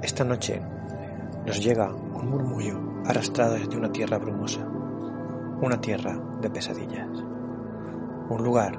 Esta 0.00 0.22
noche 0.22 0.62
nos 1.44 1.60
llega 1.60 1.92
un 1.92 2.30
murmullo 2.30 3.02
arrastrado 3.04 3.54
desde 3.54 3.76
una 3.76 3.90
tierra 3.90 4.18
brumosa, 4.18 4.64
una 5.60 5.80
tierra 5.80 6.16
de 6.40 6.50
pesadillas, 6.50 7.08
un 8.28 8.44
lugar 8.44 8.78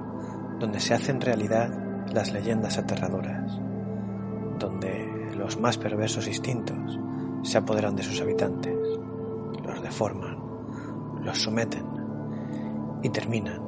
donde 0.59 0.79
se 0.79 0.93
hacen 0.93 1.19
realidad 1.19 1.69
las 2.13 2.31
leyendas 2.31 2.77
aterradoras, 2.77 3.59
donde 4.59 5.29
los 5.35 5.59
más 5.59 5.77
perversos 5.77 6.25
instintos 6.25 6.97
se 7.43 7.57
apoderan 7.57 7.97
de 7.97 8.03
sus 8.03 8.21
habitantes, 8.21 8.77
los 9.61 9.81
deforman, 9.81 10.37
los 11.21 11.37
someten 11.37 11.85
y 13.03 13.09
terminan 13.09 13.66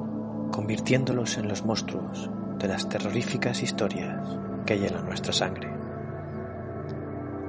convirtiéndolos 0.50 1.38
en 1.38 1.48
los 1.48 1.64
monstruos 1.64 2.30
de 2.58 2.68
las 2.68 2.88
terroríficas 2.88 3.62
historias 3.62 4.38
que 4.66 4.78
hielan 4.78 5.06
nuestra 5.06 5.32
sangre. 5.32 5.70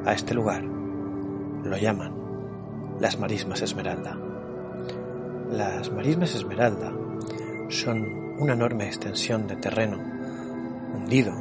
A 0.05 0.13
este 0.13 0.33
lugar 0.33 0.63
lo 0.63 1.77
llaman 1.77 2.15
las 2.99 3.19
marismas 3.19 3.61
esmeralda. 3.61 4.17
Las 5.51 5.91
marismas 5.91 6.33
esmeralda 6.35 6.91
son 7.69 8.37
una 8.39 8.53
enorme 8.53 8.85
extensión 8.85 9.47
de 9.47 9.55
terreno 9.57 9.97
hundido 10.93 11.33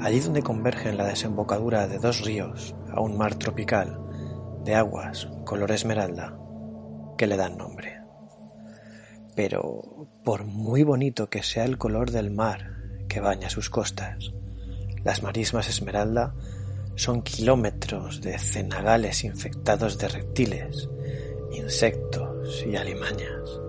allí 0.00 0.20
donde 0.20 0.42
convergen 0.42 0.96
la 0.96 1.06
desembocadura 1.06 1.88
de 1.88 1.98
dos 1.98 2.24
ríos 2.24 2.74
a 2.92 3.00
un 3.00 3.16
mar 3.16 3.34
tropical 3.36 3.98
de 4.64 4.74
aguas 4.74 5.28
color 5.44 5.70
esmeralda 5.72 6.38
que 7.16 7.26
le 7.26 7.36
dan 7.36 7.56
nombre. 7.56 8.05
Pero 9.36 10.08
por 10.24 10.44
muy 10.44 10.82
bonito 10.82 11.28
que 11.28 11.42
sea 11.42 11.64
el 11.64 11.76
color 11.76 12.10
del 12.10 12.30
mar 12.30 12.72
que 13.06 13.20
baña 13.20 13.50
sus 13.50 13.68
costas, 13.70 14.32
las 15.04 15.22
marismas 15.22 15.68
esmeralda 15.68 16.34
son 16.96 17.22
kilómetros 17.22 18.22
de 18.22 18.38
cenagales 18.38 19.22
infectados 19.24 19.98
de 19.98 20.08
reptiles, 20.08 20.88
insectos 21.52 22.64
y 22.66 22.76
alimañas. 22.76 23.60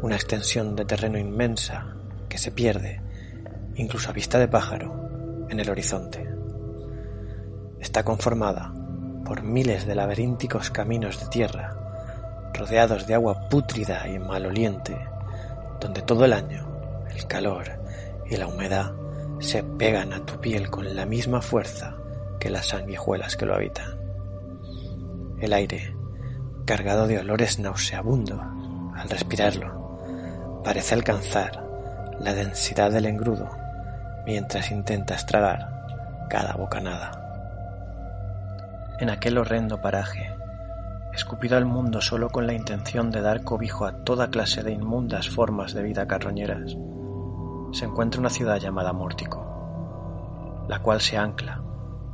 Una 0.00 0.14
extensión 0.14 0.76
de 0.76 0.84
terreno 0.84 1.18
inmensa 1.18 1.96
que 2.28 2.38
se 2.38 2.52
pierde, 2.52 3.02
incluso 3.74 4.10
a 4.10 4.12
vista 4.12 4.38
de 4.38 4.46
pájaro, 4.46 5.46
en 5.50 5.58
el 5.58 5.68
horizonte. 5.68 6.24
Está 7.80 8.04
conformada 8.04 8.72
por 9.24 9.42
miles 9.42 9.86
de 9.86 9.96
laberínticos 9.96 10.70
caminos 10.70 11.18
de 11.18 11.26
tierra 11.26 11.87
rodeados 12.52 13.06
de 13.06 13.14
agua 13.14 13.48
pútrida 13.48 14.08
y 14.08 14.18
maloliente, 14.18 14.96
donde 15.80 16.02
todo 16.02 16.24
el 16.24 16.32
año 16.32 16.66
el 17.14 17.26
calor 17.26 17.64
y 18.26 18.36
la 18.36 18.46
humedad 18.46 18.92
se 19.40 19.62
pegan 19.62 20.12
a 20.12 20.24
tu 20.24 20.40
piel 20.40 20.70
con 20.70 20.94
la 20.94 21.06
misma 21.06 21.40
fuerza 21.40 21.96
que 22.38 22.50
las 22.50 22.66
sanguijuelas 22.66 23.36
que 23.36 23.46
lo 23.46 23.54
habitan. 23.54 23.98
El 25.40 25.52
aire, 25.52 25.94
cargado 26.64 27.06
de 27.06 27.18
olores 27.18 27.58
nauseabundos, 27.58 28.40
al 28.94 29.08
respirarlo, 29.08 30.60
parece 30.64 30.94
alcanzar 30.94 31.64
la 32.20 32.34
densidad 32.34 32.90
del 32.90 33.06
engrudo 33.06 33.48
mientras 34.26 34.70
intentas 34.70 35.24
tragar 35.24 36.26
cada 36.28 36.54
bocanada. 36.54 37.24
En 38.98 39.10
aquel 39.10 39.38
horrendo 39.38 39.80
paraje 39.80 40.34
escupido 41.12 41.56
al 41.56 41.64
mundo 41.64 42.00
solo 42.00 42.30
con 42.30 42.46
la 42.46 42.54
intención 42.54 43.10
de 43.10 43.20
dar 43.20 43.44
cobijo 43.44 43.86
a 43.86 44.04
toda 44.04 44.30
clase 44.30 44.62
de 44.62 44.72
inmundas 44.72 45.28
formas 45.28 45.74
de 45.74 45.82
vida 45.82 46.06
carroñeras, 46.06 46.76
se 47.72 47.84
encuentra 47.84 48.20
una 48.20 48.30
ciudad 48.30 48.58
llamada 48.58 48.92
Mórtico, 48.92 50.66
la 50.68 50.80
cual 50.80 51.00
se 51.00 51.16
ancla, 51.16 51.62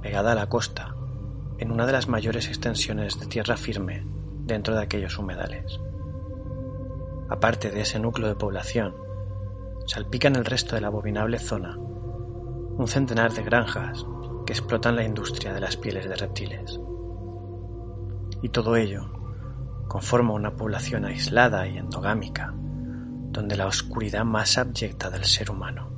pegada 0.02 0.32
a 0.32 0.34
la 0.34 0.48
costa, 0.48 0.94
en 1.58 1.70
una 1.70 1.86
de 1.86 1.92
las 1.92 2.08
mayores 2.08 2.48
extensiones 2.48 3.18
de 3.20 3.26
tierra 3.26 3.56
firme 3.56 4.06
dentro 4.40 4.74
de 4.74 4.82
aquellos 4.82 5.18
humedales. 5.18 5.78
Aparte 7.28 7.70
de 7.70 7.80
ese 7.80 7.98
núcleo 7.98 8.28
de 8.28 8.34
población, 8.34 8.94
salpica 9.86 10.28
en 10.28 10.36
el 10.36 10.44
resto 10.44 10.74
de 10.74 10.80
la 10.80 10.88
abominable 10.88 11.38
zona 11.38 11.76
un 11.76 12.88
centenar 12.88 13.32
de 13.32 13.44
granjas 13.44 14.04
que 14.46 14.52
explotan 14.52 14.96
la 14.96 15.04
industria 15.04 15.52
de 15.52 15.60
las 15.60 15.76
pieles 15.76 16.08
de 16.08 16.16
reptiles 16.16 16.80
y 18.44 18.50
todo 18.50 18.76
ello 18.76 19.06
conforma 19.88 20.34
una 20.34 20.54
población 20.54 21.06
aislada 21.06 21.66
y 21.66 21.78
endogámica, 21.78 22.52
donde 22.52 23.56
la 23.56 23.66
oscuridad 23.66 24.26
más 24.26 24.58
abyecta 24.58 25.08
del 25.08 25.24
ser 25.24 25.50
humano, 25.50 25.88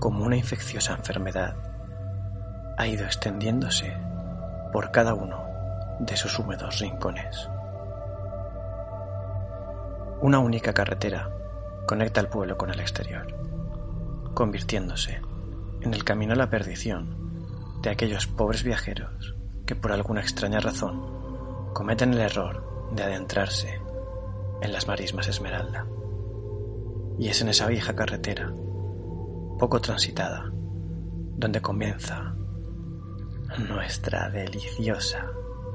como 0.00 0.24
una 0.24 0.36
infecciosa 0.36 0.94
enfermedad, 0.94 1.56
ha 2.76 2.84
ido 2.88 3.04
extendiéndose 3.04 3.96
por 4.72 4.90
cada 4.90 5.14
uno 5.14 5.40
de 6.00 6.16
sus 6.16 6.36
húmedos 6.40 6.80
rincones. 6.80 7.48
Una 10.20 10.40
única 10.40 10.72
carretera 10.72 11.30
conecta 11.86 12.20
el 12.20 12.26
pueblo 12.26 12.58
con 12.58 12.70
el 12.70 12.80
exterior, 12.80 13.32
convirtiéndose 14.34 15.20
en 15.80 15.94
el 15.94 16.02
camino 16.02 16.32
a 16.32 16.36
la 16.36 16.50
perdición 16.50 17.78
de 17.82 17.90
aquellos 17.90 18.26
pobres 18.26 18.64
viajeros 18.64 19.36
que 19.64 19.76
por 19.76 19.92
alguna 19.92 20.22
extraña 20.22 20.58
razón 20.58 21.27
cometen 21.72 22.14
el 22.14 22.20
error 22.20 22.90
de 22.92 23.02
adentrarse 23.02 23.80
en 24.60 24.72
las 24.72 24.86
marismas 24.86 25.28
Esmeralda. 25.28 25.86
Y 27.18 27.28
es 27.28 27.40
en 27.42 27.48
esa 27.48 27.66
vieja 27.66 27.94
carretera, 27.94 28.52
poco 29.58 29.80
transitada, 29.80 30.50
donde 30.52 31.60
comienza 31.60 32.34
nuestra 33.68 34.30
deliciosa 34.30 35.30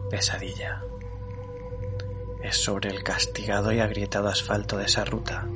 pesadilla. 0.09 0.81
Es 2.41 2.57
sobre 2.57 2.89
el 2.89 3.03
castigado 3.03 3.71
y 3.71 3.79
agrietado 3.79 4.27
asfalto 4.27 4.77
de 4.77 4.85
esa 4.85 5.05
ruta, 5.05 5.47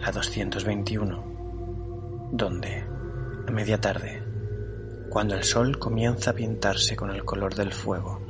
la 0.00 0.12
221, 0.12 2.30
donde, 2.32 2.84
a 3.46 3.50
media 3.50 3.80
tarde, 3.80 4.22
cuando 5.10 5.34
el 5.34 5.44
sol 5.44 5.78
comienza 5.78 6.32
a 6.32 6.34
pintarse 6.34 6.96
con 6.96 7.10
el 7.10 7.24
color 7.24 7.54
del 7.54 7.72
fuego, 7.72 8.20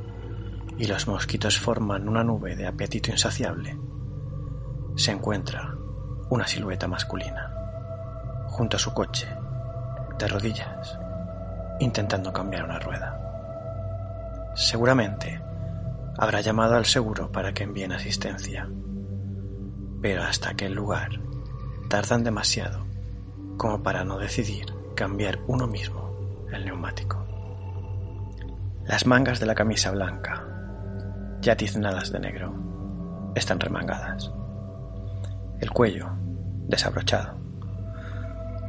y 0.77 0.85
los 0.87 1.07
mosquitos 1.07 1.59
forman 1.59 2.07
una 2.07 2.23
nube 2.23 2.55
de 2.55 2.67
apetito 2.67 3.11
insaciable, 3.11 3.77
se 4.95 5.11
encuentra 5.11 5.75
una 6.29 6.47
silueta 6.47 6.87
masculina, 6.87 7.53
junto 8.47 8.77
a 8.77 8.79
su 8.79 8.93
coche, 8.93 9.27
de 10.17 10.27
rodillas, 10.27 10.97
intentando 11.79 12.31
cambiar 12.31 12.63
una 12.63 12.79
rueda. 12.79 13.21
Seguramente 14.55 15.41
habrá 16.17 16.41
llamado 16.41 16.75
al 16.75 16.85
seguro 16.85 17.31
para 17.31 17.53
que 17.53 17.63
envíen 17.63 17.91
asistencia, 17.91 18.69
pero 20.01 20.23
hasta 20.23 20.49
aquel 20.49 20.73
lugar 20.73 21.19
tardan 21.89 22.23
demasiado 22.23 22.85
como 23.57 23.83
para 23.83 24.03
no 24.03 24.17
decidir 24.17 24.65
cambiar 24.95 25.39
uno 25.47 25.67
mismo 25.67 26.45
el 26.51 26.65
neumático. 26.65 27.25
Las 28.85 29.05
mangas 29.05 29.39
de 29.39 29.45
la 29.45 29.55
camisa 29.55 29.91
blanca 29.91 30.44
ya 31.45 31.55
tiznadas 31.55 32.11
de 32.11 32.19
negro, 32.19 32.55
están 33.35 33.59
remangadas. 33.59 34.31
El 35.59 35.69
cuello, 35.69 36.09
desabrochado. 36.67 37.37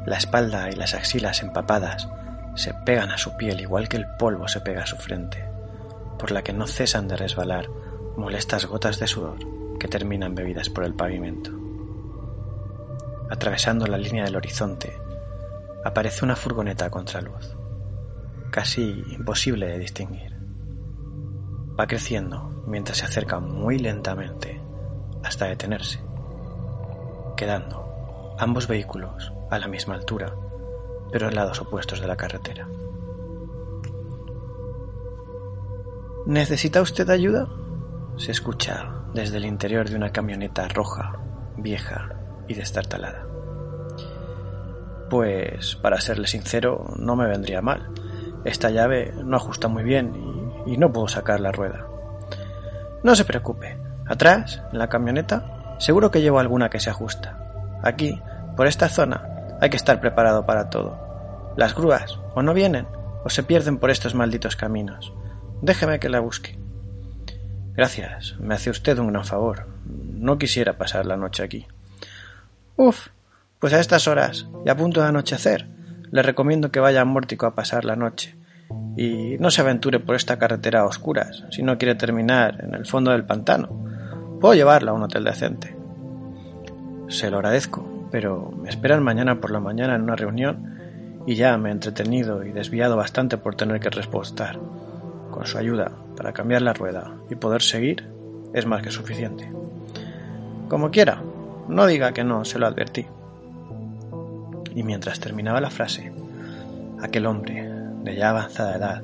La 0.04 0.18
espalda 0.18 0.68
y 0.70 0.74
las 0.74 0.92
axilas 0.92 1.42
empapadas 1.42 2.06
se 2.54 2.74
pegan 2.84 3.10
a 3.10 3.16
su 3.16 3.34
piel 3.38 3.62
igual 3.62 3.88
que 3.88 3.96
el 3.96 4.06
polvo 4.18 4.46
se 4.46 4.60
pega 4.60 4.82
a 4.82 4.86
su 4.86 4.96
frente, 4.96 5.42
por 6.18 6.32
la 6.32 6.42
que 6.42 6.52
no 6.52 6.66
cesan 6.66 7.08
de 7.08 7.16
resbalar 7.16 7.70
molestas 8.18 8.66
gotas 8.66 9.00
de 9.00 9.06
sudor 9.06 9.38
que 9.78 9.88
terminan 9.88 10.34
bebidas 10.34 10.68
por 10.68 10.84
el 10.84 10.92
pavimento. 10.92 11.52
Atravesando 13.30 13.86
la 13.86 13.96
línea 13.96 14.24
del 14.24 14.36
horizonte, 14.36 14.92
aparece 15.82 16.26
una 16.26 16.36
furgoneta 16.36 16.84
a 16.84 16.90
contraluz, 16.90 17.56
casi 18.50 19.02
imposible 19.12 19.66
de 19.66 19.78
distinguir. 19.78 20.36
Va 21.78 21.86
creciendo 21.86 22.55
mientras 22.66 22.98
se 22.98 23.04
acerca 23.04 23.40
muy 23.40 23.78
lentamente 23.78 24.60
hasta 25.24 25.46
detenerse, 25.46 26.00
quedando 27.36 28.34
ambos 28.38 28.68
vehículos 28.68 29.32
a 29.50 29.58
la 29.58 29.68
misma 29.68 29.94
altura, 29.94 30.34
pero 31.10 31.28
en 31.28 31.34
lados 31.34 31.60
opuestos 31.60 32.00
de 32.00 32.06
la 32.06 32.16
carretera. 32.16 32.68
¿Necesita 36.26 36.82
usted 36.82 37.08
ayuda? 37.08 37.48
Se 38.16 38.32
escucha 38.32 39.04
desde 39.14 39.36
el 39.36 39.46
interior 39.46 39.88
de 39.88 39.96
una 39.96 40.10
camioneta 40.10 40.66
roja, 40.68 41.20
vieja 41.56 42.08
y 42.48 42.54
destartalada. 42.54 43.26
Pues, 45.08 45.76
para 45.76 46.00
serle 46.00 46.26
sincero, 46.26 46.84
no 46.96 47.14
me 47.14 47.28
vendría 47.28 47.62
mal. 47.62 47.90
Esta 48.44 48.70
llave 48.70 49.12
no 49.24 49.36
ajusta 49.36 49.68
muy 49.68 49.84
bien 49.84 50.14
y, 50.66 50.72
y 50.72 50.76
no 50.78 50.92
puedo 50.92 51.06
sacar 51.06 51.38
la 51.40 51.52
rueda. 51.52 51.86
No 53.06 53.14
se 53.14 53.24
preocupe. 53.24 53.78
Atrás, 54.04 54.62
en 54.72 54.80
la 54.80 54.88
camioneta, 54.88 55.76
seguro 55.78 56.10
que 56.10 56.22
llevo 56.22 56.40
alguna 56.40 56.70
que 56.70 56.80
se 56.80 56.90
ajusta. 56.90 57.38
Aquí, 57.84 58.20
por 58.56 58.66
esta 58.66 58.88
zona, 58.88 59.22
hay 59.60 59.70
que 59.70 59.76
estar 59.76 60.00
preparado 60.00 60.44
para 60.44 60.70
todo. 60.70 61.54
Las 61.56 61.76
grúas 61.76 62.18
o 62.34 62.42
no 62.42 62.52
vienen 62.52 62.88
o 63.22 63.30
se 63.30 63.44
pierden 63.44 63.78
por 63.78 63.92
estos 63.92 64.16
malditos 64.16 64.56
caminos. 64.56 65.12
Déjeme 65.62 66.00
que 66.00 66.08
la 66.08 66.18
busque. 66.18 66.58
Gracias, 67.76 68.34
me 68.40 68.56
hace 68.56 68.70
usted 68.70 68.98
un 68.98 69.12
gran 69.12 69.24
favor. 69.24 69.68
No 69.84 70.36
quisiera 70.36 70.76
pasar 70.76 71.06
la 71.06 71.16
noche 71.16 71.44
aquí. 71.44 71.64
Uf, 72.74 73.10
pues 73.60 73.72
a 73.72 73.78
estas 73.78 74.08
horas 74.08 74.48
y 74.64 74.68
a 74.68 74.76
punto 74.76 75.00
de 75.00 75.06
anochecer, 75.06 75.68
le 76.10 76.22
recomiendo 76.22 76.72
que 76.72 76.80
vaya 76.80 77.02
a 77.02 77.04
Mórtico 77.04 77.46
a 77.46 77.54
pasar 77.54 77.84
la 77.84 77.94
noche 77.94 78.34
y 78.96 79.36
no 79.38 79.50
se 79.50 79.60
aventure 79.60 80.00
por 80.00 80.16
esta 80.16 80.38
carretera 80.38 80.80
a 80.80 80.86
oscuras 80.86 81.44
si 81.50 81.62
no 81.62 81.76
quiere 81.78 81.94
terminar 81.94 82.64
en 82.64 82.74
el 82.74 82.86
fondo 82.86 83.10
del 83.10 83.24
pantano. 83.24 83.68
Puedo 84.40 84.54
llevarla 84.54 84.90
a 84.90 84.94
un 84.94 85.02
hotel 85.02 85.24
decente. 85.24 85.76
Se 87.08 87.30
lo 87.30 87.36
agradezco, 87.36 88.08
pero 88.10 88.50
me 88.50 88.68
esperan 88.68 89.02
mañana 89.02 89.40
por 89.40 89.50
la 89.50 89.60
mañana 89.60 89.94
en 89.94 90.02
una 90.02 90.16
reunión 90.16 90.76
y 91.26 91.34
ya 91.34 91.56
me 91.58 91.68
he 91.68 91.72
entretenido 91.72 92.44
y 92.44 92.52
desviado 92.52 92.96
bastante 92.96 93.36
por 93.36 93.54
tener 93.54 93.80
que 93.80 93.90
respostar. 93.90 94.58
Con 95.30 95.46
su 95.46 95.58
ayuda 95.58 95.92
para 96.16 96.32
cambiar 96.32 96.62
la 96.62 96.72
rueda 96.72 97.12
y 97.28 97.34
poder 97.34 97.62
seguir 97.62 98.08
es 98.54 98.64
más 98.64 98.82
que 98.82 98.90
suficiente. 98.90 99.50
Como 100.68 100.90
quiera, 100.90 101.22
no 101.68 101.86
diga 101.86 102.12
que 102.12 102.24
no 102.24 102.44
se 102.44 102.58
lo 102.58 102.66
advertí. 102.66 103.06
Y 104.74 104.82
mientras 104.82 105.20
terminaba 105.20 105.60
la 105.60 105.70
frase, 105.70 106.12
aquel 107.02 107.26
hombre 107.26 107.75
de 108.06 108.14
ya 108.14 108.30
avanzada 108.30 108.76
edad, 108.76 109.02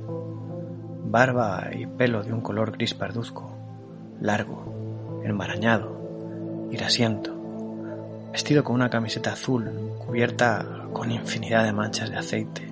barba 1.04 1.70
y 1.72 1.86
pelo 1.86 2.22
de 2.22 2.32
un 2.32 2.40
color 2.40 2.70
gris 2.70 2.94
parduzco, 2.94 3.52
largo, 4.20 5.20
enmarañado, 5.24 6.68
irasiento, 6.70 7.34
vestido 8.30 8.62
con 8.62 8.76
una 8.76 8.90
camiseta 8.90 9.32
azul 9.32 9.68
cubierta 9.98 10.64
con 10.92 11.10
infinidad 11.10 11.64
de 11.64 11.72
manchas 11.72 12.10
de 12.10 12.16
aceite, 12.16 12.70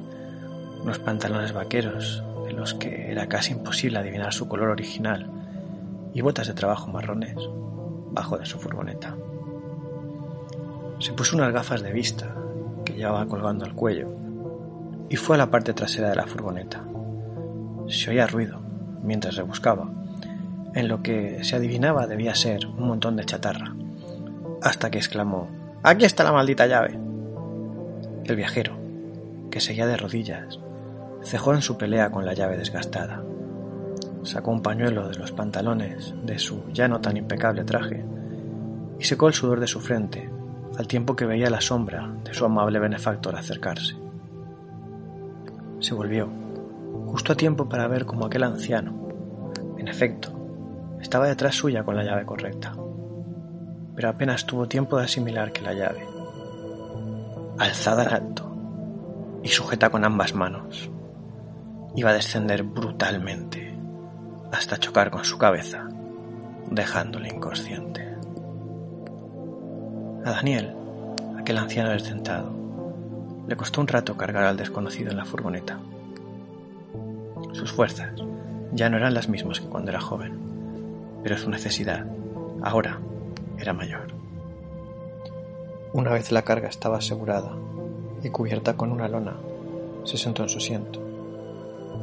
unos 0.81 1.01
pantalones 1.01 1.53
vaqueros 1.53 2.23
de 2.45 2.53
los 2.53 2.75
que 2.75 3.11
era 3.11 3.27
casi 3.27 3.53
imposible 3.53 3.99
adivinar 3.99 4.33
su 4.33 4.47
color 4.47 4.69
original 4.69 5.29
y 6.15 6.21
botas 6.21 6.47
de 6.47 6.55
trabajo 6.55 6.93
marrones 6.93 7.39
bajo 8.13 8.39
de 8.39 8.47
su 8.47 8.61
furgoneta. 8.61 9.17
Se 11.01 11.13
puso 11.13 11.35
unas 11.35 11.53
gafas 11.53 11.83
de 11.83 11.93
vista 11.93 12.37
que 12.85 12.93
llevaba 12.93 13.27
colgando 13.27 13.65
al 13.65 13.75
cuello 13.75 14.30
y 15.11 15.17
fue 15.17 15.35
a 15.35 15.39
la 15.39 15.51
parte 15.51 15.75
trasera 15.75 16.09
de 16.09 16.17
la 16.17 16.27
furgoneta. 16.27 16.83
Se 17.89 18.11
oía 18.11 18.29
ruido 18.29 18.61
mientras 19.03 19.37
rebuscaba. 19.37 19.91
En 20.75 20.87
lo 20.87 21.03
que 21.03 21.43
se 21.43 21.57
adivinaba 21.57 22.07
debía 22.07 22.35
ser 22.37 22.67
un 22.67 22.87
montón 22.87 23.17
de 23.17 23.25
chatarra, 23.25 23.75
hasta 24.63 24.91
que 24.91 24.99
exclamó 24.99 25.49
Aquí 25.83 26.05
está 26.05 26.23
la 26.23 26.33
maldita 26.33 26.67
llave. 26.67 26.97
El 28.25 28.37
viajero, 28.37 28.79
que 29.51 29.61
seguía 29.61 29.87
de 29.87 29.97
rodillas, 29.97 30.61
cejó 31.25 31.55
en 31.55 31.63
su 31.63 31.77
pelea 31.77 32.11
con 32.11 32.25
la 32.25 32.35
llave 32.35 32.57
desgastada. 32.57 33.23
Sacó 34.23 34.53
un 34.53 34.63
pañuelo 34.63 35.09
de 35.09 35.19
los 35.19 35.33
pantalones 35.33 36.15
de 36.23 36.39
su 36.39 36.71
ya 36.73 36.87
no 36.87 37.01
tan 37.01 37.17
impecable 37.17 37.65
traje 37.65 38.05
y 38.99 39.05
secó 39.05 39.27
el 39.27 39.35
sudor 39.35 39.59
de 39.59 39.67
su 39.67 39.81
frente 39.81 40.31
al 40.79 40.87
tiempo 40.87 41.17
que 41.17 41.27
veía 41.27 41.51
la 41.51 41.61
sombra 41.61 42.13
de 42.23 42.35
su 42.35 42.45
amable 42.45 42.79
benefactor 42.79 43.35
acercarse. 43.35 43.97
Se 45.81 45.95
volvió, 45.95 46.29
justo 47.07 47.33
a 47.33 47.37
tiempo 47.37 47.69
para 47.69 47.89
ver 47.89 48.05
cómo 48.05 48.27
aquel 48.27 48.45
anciano, 48.45 49.09
en 49.79 49.89
efecto, 49.89 50.31
estaba 51.01 51.27
detrás 51.27 51.55
suya 51.55 51.83
con 51.85 51.97
la 51.97 52.05
llave 52.05 52.27
correcta. 52.27 52.75
Pero 53.97 54.09
apenas 54.09 54.45
tuvo 54.45 54.69
tiempo 54.69 54.99
de 54.99 55.05
asimilar 55.05 55.53
que 55.53 55.63
la 55.63 55.73
llave, 55.73 56.07
alzada 57.59 58.05
en 58.05 58.13
alto 58.13 59.41
y 59.43 59.49
sujeta 59.49 59.89
con 59.89 60.05
ambas 60.05 60.35
manos, 60.35 60.91
iba 61.97 62.11
a 62.11 62.15
descender 62.15 62.63
brutalmente 62.63 63.75
hasta 64.53 64.77
chocar 64.77 65.11
con 65.11 65.25
su 65.25 65.39
cabeza, 65.39 65.89
dejándole 66.71 67.29
inconsciente. 67.29 68.07
A 70.25 70.31
Daniel, 70.31 70.75
aquel 71.39 71.57
anciano 71.57 71.91
desdentado, 71.91 72.60
le 73.51 73.57
costó 73.57 73.81
un 73.81 73.89
rato 73.89 74.17
cargar 74.17 74.45
al 74.45 74.57
desconocido 74.57 75.11
en 75.11 75.17
la 75.17 75.25
furgoneta. 75.25 75.81
Sus 77.53 77.73
fuerzas 77.73 78.13
ya 78.73 78.89
no 78.89 78.97
eran 78.97 79.13
las 79.13 79.29
mismas 79.29 79.59
que 79.59 79.67
cuando 79.67 79.91
era 79.91 80.01
joven, 80.01 80.39
pero 81.25 81.37
su 81.37 81.51
necesidad, 81.51 82.07
ahora, 82.63 83.01
era 83.59 83.73
mayor. 83.73 84.07
Una 85.93 86.13
vez 86.13 86.31
la 86.31 86.43
carga 86.43 86.69
estaba 86.69 86.99
asegurada 86.99 87.51
y 88.23 88.29
cubierta 88.29 88.77
con 88.77 88.93
una 88.93 89.09
lona, 89.09 89.35
se 90.05 90.17
sentó 90.17 90.45
en 90.45 90.49
su 90.49 90.59
asiento. 90.59 91.03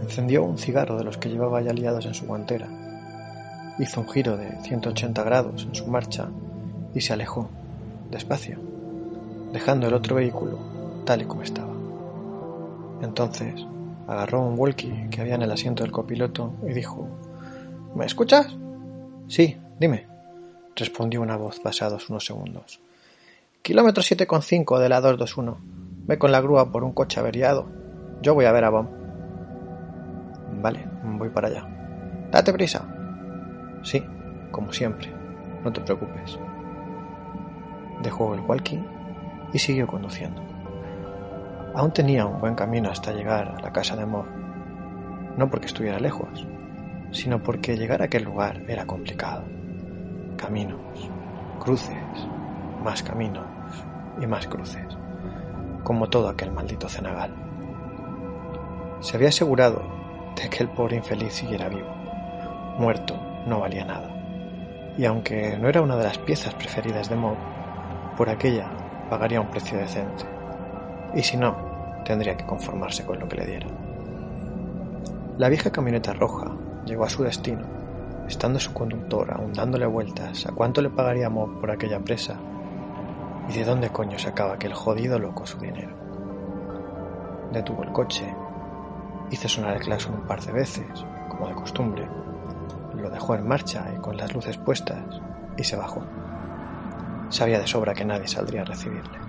Encendió 0.01 0.43
un 0.43 0.57
cigarro 0.57 0.97
de 0.97 1.05
los 1.05 1.17
que 1.17 1.29
llevaba 1.29 1.61
ya 1.61 1.71
liados 1.71 2.05
en 2.07 2.13
su 2.13 2.25
guantera. 2.25 2.67
Hizo 3.79 4.01
un 4.01 4.09
giro 4.09 4.35
de 4.35 4.51
180 4.63 5.23
grados 5.23 5.63
en 5.63 5.75
su 5.75 5.87
marcha 5.87 6.27
y 6.93 6.99
se 6.99 7.13
alejó, 7.13 7.49
despacio, 8.11 8.59
dejando 9.53 9.87
el 9.87 9.93
otro 9.93 10.17
vehículo 10.17 10.75
tal 11.07 11.21
y 11.21 11.25
como 11.25 11.41
estaba. 11.41 11.73
Entonces 13.01 13.65
agarró 14.07 14.41
un 14.41 14.59
walkie 14.59 15.07
que 15.09 15.21
había 15.21 15.35
en 15.35 15.41
el 15.41 15.51
asiento 15.51 15.83
del 15.83 15.91
copiloto 15.91 16.53
y 16.67 16.73
dijo 16.73 17.07
¿Me 17.95 18.05
escuchas? 18.05 18.55
Sí, 19.29 19.57
dime, 19.79 20.05
respondió 20.75 21.21
una 21.21 21.37
voz 21.37 21.59
pasados 21.61 22.09
unos 22.09 22.25
segundos. 22.25 22.81
Kilómetro 23.61 24.03
7,5 24.03 24.79
de 24.79 24.89
la 24.89 25.01
221. 25.01 25.57
Ve 26.07 26.17
con 26.19 26.31
la 26.31 26.41
grúa 26.41 26.71
por 26.71 26.83
un 26.83 26.91
coche 26.91 27.19
averiado. 27.19 27.65
Yo 28.21 28.33
voy 28.33 28.45
a 28.45 28.51
ver 28.51 28.65
a 28.65 28.69
Bob. 28.69 28.87
Vale, 30.61 30.87
voy 31.03 31.29
para 31.29 31.47
allá. 31.47 31.67
Date 32.31 32.51
prisa. 32.51 32.85
Sí, 33.81 34.03
como 34.51 34.73
siempre. 34.73 35.09
No 35.63 35.71
te 35.71 35.81
preocupes. 35.81 36.37
Dejó 38.03 38.33
el 38.33 38.41
walkie 38.41 38.83
y 39.53 39.59
siguió 39.59 39.87
conduciendo. 39.87 40.56
Aún 41.77 41.91
tenía 41.91 42.25
un 42.25 42.39
buen 42.39 42.55
camino 42.55 42.89
hasta 42.89 43.13
llegar 43.13 43.53
a 43.55 43.61
la 43.61 43.71
casa 43.71 43.95
de 43.95 44.01
amor, 44.01 44.25
no 45.37 45.47
porque 45.47 45.67
estuviera 45.67 45.99
lejos, 45.99 46.47
sino 47.11 47.43
porque 47.43 47.77
llegar 47.77 48.01
a 48.01 48.05
aquel 48.05 48.23
lugar 48.23 48.63
era 48.67 48.87
complicado. 48.87 49.43
Caminos, 50.37 50.81
cruces, 51.59 51.95
más 52.83 53.03
caminos 53.03 53.45
y 54.19 54.25
más 54.25 54.47
cruces, 54.47 54.87
como 55.83 56.09
todo 56.09 56.29
aquel 56.29 56.51
maldito 56.51 56.89
cenagal. 56.89 57.31
Se 58.99 59.15
había 59.15 59.29
asegurado 59.29 59.83
de 60.35 60.49
que 60.49 60.63
el 60.63 60.69
pobre 60.69 60.95
infeliz 60.95 61.33
siguiera 61.33 61.69
vivo. 61.69 61.93
Muerto 62.79 63.15
no 63.45 63.59
valía 63.59 63.85
nada. 63.85 64.09
Y 64.97 65.05
aunque 65.05 65.59
no 65.59 65.69
era 65.69 65.83
una 65.83 65.95
de 65.95 66.05
las 66.05 66.17
piezas 66.17 66.55
preferidas 66.55 67.07
de 67.07 67.17
Mob, 67.17 67.37
por 68.17 68.31
aquella 68.31 68.67
pagaría 69.11 69.39
un 69.39 69.51
precio 69.51 69.77
decente. 69.77 70.25
Y 71.13 71.21
si 71.21 71.37
no, 71.37 71.66
tendría 72.07 72.37
que 72.37 72.45
conformarse 72.45 73.05
con 73.05 73.19
lo 73.19 73.27
que 73.27 73.35
le 73.35 73.45
dieran. 73.45 73.71
La 75.37 75.49
vieja 75.49 75.71
camioneta 75.71 76.13
roja 76.13 76.55
llegó 76.85 77.03
a 77.03 77.09
su 77.09 77.21
destino, 77.23 77.65
estando 78.29 78.59
su 78.59 78.73
conductor 78.73 79.29
aún 79.29 79.51
dándole 79.51 79.85
vueltas 79.85 80.45
a 80.45 80.53
cuánto 80.53 80.81
le 80.81 80.89
pagaría 80.89 81.29
por 81.29 81.69
aquella 81.69 81.99
presa 81.99 82.39
y 83.49 83.53
de 83.53 83.65
dónde 83.65 83.89
coño 83.89 84.17
sacaba 84.17 84.53
aquel 84.53 84.73
jodido 84.73 85.19
loco 85.19 85.45
su 85.45 85.57
dinero. 85.59 85.95
Detuvo 87.51 87.83
el 87.83 87.91
coche, 87.91 88.33
hizo 89.29 89.49
sonar 89.49 89.75
el 89.75 89.83
claxon 89.83 90.15
un 90.15 90.27
par 90.27 90.41
de 90.41 90.53
veces, 90.53 90.87
como 91.27 91.49
de 91.49 91.55
costumbre, 91.55 92.07
lo 92.95 93.09
dejó 93.09 93.35
en 93.35 93.47
marcha 93.47 93.85
y 93.93 93.99
con 93.99 94.15
las 94.15 94.33
luces 94.33 94.57
puestas 94.57 95.21
y 95.57 95.63
se 95.65 95.75
bajó. 95.75 96.03
Sabía 97.29 97.59
de 97.59 97.67
sobra 97.67 97.93
que 97.93 98.05
nadie 98.05 98.29
saldría 98.29 98.61
a 98.61 98.65
recibirle. 98.65 99.26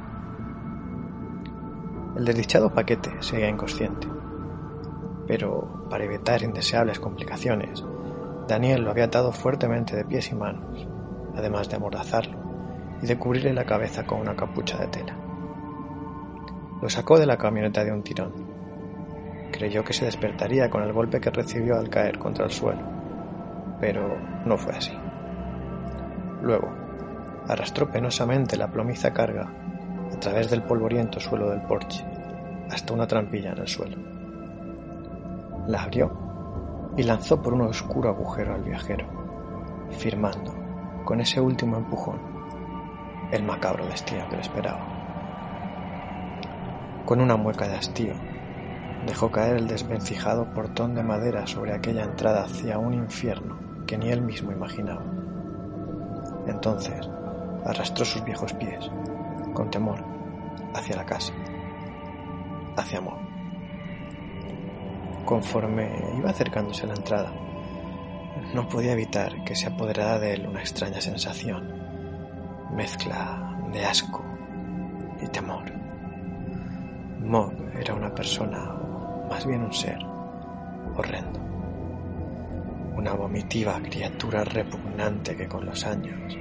El 2.19 2.25
desdichado 2.25 2.75
paquete 2.75 3.13
seguía 3.21 3.49
inconsciente, 3.49 4.09
pero 5.29 5.87
para 5.89 6.03
evitar 6.03 6.43
indeseables 6.43 6.99
complicaciones, 6.99 7.85
Daniel 8.49 8.83
lo 8.83 8.91
había 8.91 9.05
atado 9.05 9.31
fuertemente 9.31 9.95
de 9.95 10.05
pies 10.05 10.33
y 10.33 10.35
manos, 10.35 10.85
además 11.37 11.69
de 11.69 11.77
amordazarlo, 11.77 12.37
y 13.01 13.07
de 13.07 13.17
cubrirle 13.17 13.53
la 13.53 13.65
cabeza 13.65 14.05
con 14.05 14.19
una 14.19 14.35
capucha 14.35 14.79
de 14.79 14.89
tela. 14.89 15.17
Lo 16.83 16.91
sacó 16.91 17.21
de 17.21 17.27
la 17.27 17.39
camioneta 17.39 17.85
de 17.85 17.93
un 17.93 18.03
tirón. 18.03 18.33
Creyó 19.53 19.85
que 19.85 19.93
se 19.93 20.07
despertaría 20.07 20.69
con 20.69 20.83
el 20.83 20.93
golpe 20.93 21.21
que 21.21 21.31
recibió 21.31 21.77
al 21.77 21.89
caer 21.89 22.19
contra 22.19 22.47
el 22.47 22.51
suelo, 22.51 22.83
pero 23.81 24.19
no 24.45 24.59
fue 24.59 24.73
así. 24.73 24.99
Luego, 26.43 26.69
arrastró 27.47 27.89
penosamente 27.89 28.57
la 28.57 28.73
plomiza 28.73 29.13
carga 29.13 29.68
a 30.13 30.21
través 30.21 30.51
del 30.51 30.63
polvoriento 30.63 31.21
suelo 31.21 31.51
del 31.51 31.63
porche 31.63 32.05
hasta 32.71 32.93
una 32.93 33.07
trampilla 33.07 33.53
en 33.53 33.59
el 33.59 33.69
suelo. 33.69 33.97
La 35.67 35.83
abrió 35.83 36.13
y 36.97 37.03
lanzó 37.03 37.41
por 37.41 37.55
un 37.55 37.63
oscuro 37.63 38.11
agujero 38.11 38.55
al 38.55 38.63
viajero, 38.63 39.07
firmando, 39.91 40.55
con 41.05 41.21
ese 41.21 41.41
último 41.41 41.77
empujón, 41.77 42.19
el 43.31 43.43
macabro 43.43 43.87
destino 43.87 44.29
que 44.29 44.37
le 44.37 44.43
esperaba. 44.43 44.81
Con 47.07 47.21
una 47.21 47.37
mueca 47.37 47.69
de 47.69 47.77
hastío, 47.77 48.15
dejó 49.07 49.31
caer 49.31 49.57
el 49.57 49.69
desvencijado 49.69 50.53
portón 50.53 50.95
de 50.95 51.03
madera 51.03 51.47
sobre 51.47 51.73
aquella 51.73 52.05
entrada 52.05 52.45
hacia 52.45 52.79
un 52.79 52.95
infierno 52.95 53.57
que 53.87 53.97
ni 53.97 54.11
él 54.11 54.23
mismo 54.23 54.53
imaginaba. 54.53 55.05
Entonces 56.47 57.09
arrastró 57.65 58.05
sus 58.05 58.25
viejos 58.25 58.53
pies, 58.55 58.91
con 59.59 59.73
temor, 59.73 60.05
hacia 60.73 60.95
la 60.95 61.05
casa, 61.05 61.33
hacia 62.77 63.01
Mo. 63.01 63.19
Conforme 65.25 65.91
iba 66.17 66.31
acercándose 66.31 66.85
a 66.85 66.87
la 66.87 66.95
entrada, 66.95 67.33
no 68.55 68.69
podía 68.69 68.93
evitar 68.93 69.43
que 69.43 69.57
se 69.57 69.67
apoderara 69.67 70.21
de 70.21 70.35
él 70.35 70.47
una 70.47 70.61
extraña 70.61 71.01
sensación, 71.01 71.73
mezcla 72.73 73.59
de 73.73 73.85
asco 73.85 74.25
y 75.21 75.27
temor. 75.27 75.65
Mob 77.19 77.53
era 77.77 77.95
una 77.95 78.15
persona, 78.15 78.63
o 78.75 79.27
más 79.29 79.45
bien 79.45 79.65
un 79.65 79.73
ser, 79.73 79.99
horrendo. 80.97 81.41
Una 82.95 83.13
vomitiva 83.15 83.81
criatura 83.83 84.45
repugnante 84.45 85.37
que 85.37 85.49
con 85.49 85.67
los 85.67 85.85
años, 85.85 86.39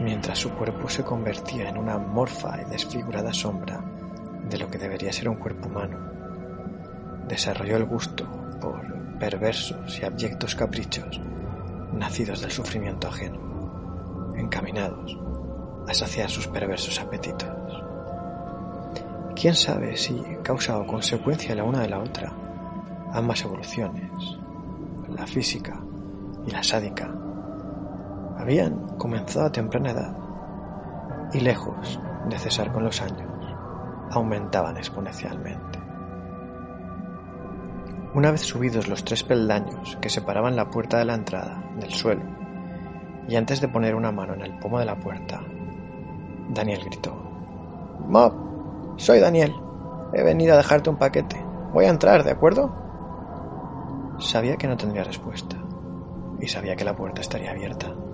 mientras 0.00 0.38
su 0.38 0.50
cuerpo 0.50 0.88
se 0.88 1.04
convertía 1.04 1.68
en 1.68 1.78
una 1.78 1.94
amorfa 1.94 2.60
y 2.60 2.70
desfigurada 2.70 3.32
sombra 3.32 3.82
de 4.48 4.58
lo 4.58 4.70
que 4.70 4.78
debería 4.78 5.12
ser 5.12 5.28
un 5.28 5.36
cuerpo 5.36 5.68
humano, 5.68 5.98
desarrolló 7.26 7.76
el 7.76 7.84
gusto 7.84 8.26
por 8.60 9.18
perversos 9.18 9.98
y 10.00 10.04
abyectos 10.04 10.54
caprichos 10.54 11.20
nacidos 11.92 12.40
del 12.40 12.50
sufrimiento 12.50 13.08
ajeno, 13.08 14.34
encaminados 14.36 15.18
a 15.88 15.94
saciar 15.94 16.30
sus 16.30 16.46
perversos 16.48 17.00
apetitos. 17.00 17.48
¿Quién 19.34 19.54
sabe 19.54 19.96
si 19.96 20.20
causa 20.42 20.78
o 20.78 20.86
consecuencia 20.86 21.54
la 21.54 21.64
una 21.64 21.80
de 21.80 21.88
la 21.88 22.00
otra 22.00 22.32
ambas 23.12 23.42
evoluciones, 23.44 24.10
la 25.08 25.26
física 25.26 25.80
y 26.46 26.50
la 26.50 26.62
sádica, 26.62 27.14
habían 28.46 28.96
comenzado 28.96 29.46
a 29.46 29.50
temprana 29.50 29.90
edad 29.90 30.16
y 31.32 31.40
lejos 31.40 31.98
de 32.28 32.38
cesar 32.38 32.70
con 32.70 32.84
los 32.84 33.02
años, 33.02 33.28
aumentaban 34.12 34.76
exponencialmente. 34.76 35.80
Una 38.14 38.30
vez 38.30 38.42
subidos 38.42 38.86
los 38.86 39.04
tres 39.04 39.24
peldaños 39.24 39.98
que 40.00 40.10
separaban 40.10 40.54
la 40.54 40.70
puerta 40.70 40.96
de 40.98 41.06
la 41.06 41.14
entrada 41.14 41.60
del 41.80 41.92
suelo, 41.92 42.22
y 43.26 43.34
antes 43.34 43.60
de 43.60 43.66
poner 43.66 43.96
una 43.96 44.12
mano 44.12 44.34
en 44.34 44.42
el 44.42 44.56
pomo 44.60 44.78
de 44.78 44.84
la 44.84 44.94
puerta, 44.94 45.42
Daniel 46.48 46.84
gritó, 46.84 47.16
Mob, 48.06 48.94
soy 48.96 49.18
Daniel. 49.18 49.56
He 50.12 50.22
venido 50.22 50.54
a 50.54 50.58
dejarte 50.58 50.88
un 50.88 50.98
paquete. 50.98 51.44
Voy 51.72 51.86
a 51.86 51.90
entrar, 51.90 52.22
¿de 52.22 52.30
acuerdo? 52.30 52.72
Sabía 54.20 54.56
que 54.56 54.68
no 54.68 54.76
tendría 54.76 55.02
respuesta, 55.02 55.56
y 56.38 56.46
sabía 56.46 56.76
que 56.76 56.84
la 56.84 56.94
puerta 56.94 57.22
estaría 57.22 57.50
abierta. 57.50 58.05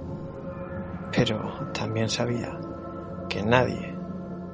Pero 1.14 1.70
también 1.72 2.08
sabía 2.08 2.58
que 3.28 3.42
nadie 3.42 3.94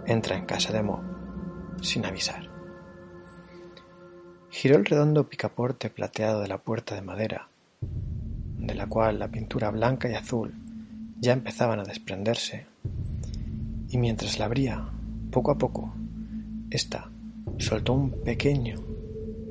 entra 0.07 0.37
en 0.37 0.47
casa 0.47 0.73
de 0.73 0.83
Mob 0.83 1.03
sin 1.81 2.05
avisar. 2.05 2.49
Giró 4.51 4.77
el 4.77 4.85
redondo 4.85 5.29
picaporte 5.29 5.91
plateado 5.91 6.41
de 6.41 6.49
la 6.49 6.59
puerta 6.59 6.95
de 6.95 7.03
madera, 7.03 7.49
de 7.81 8.75
la 8.75 8.87
cual 8.87 9.19
la 9.19 9.29
pintura 9.29 9.71
blanca 9.71 10.11
y 10.11 10.15
azul 10.15 10.53
ya 11.21 11.33
empezaban 11.33 11.81
a 11.81 11.85
desprenderse, 11.85 12.67
y 13.89 13.99
mientras 13.99 14.39
la 14.39 14.47
abría, 14.47 14.89
poco 15.31 15.51
a 15.51 15.59
poco, 15.59 15.95
ésta 16.71 17.11
soltó 17.59 17.93
un 17.93 18.11
pequeño 18.23 18.81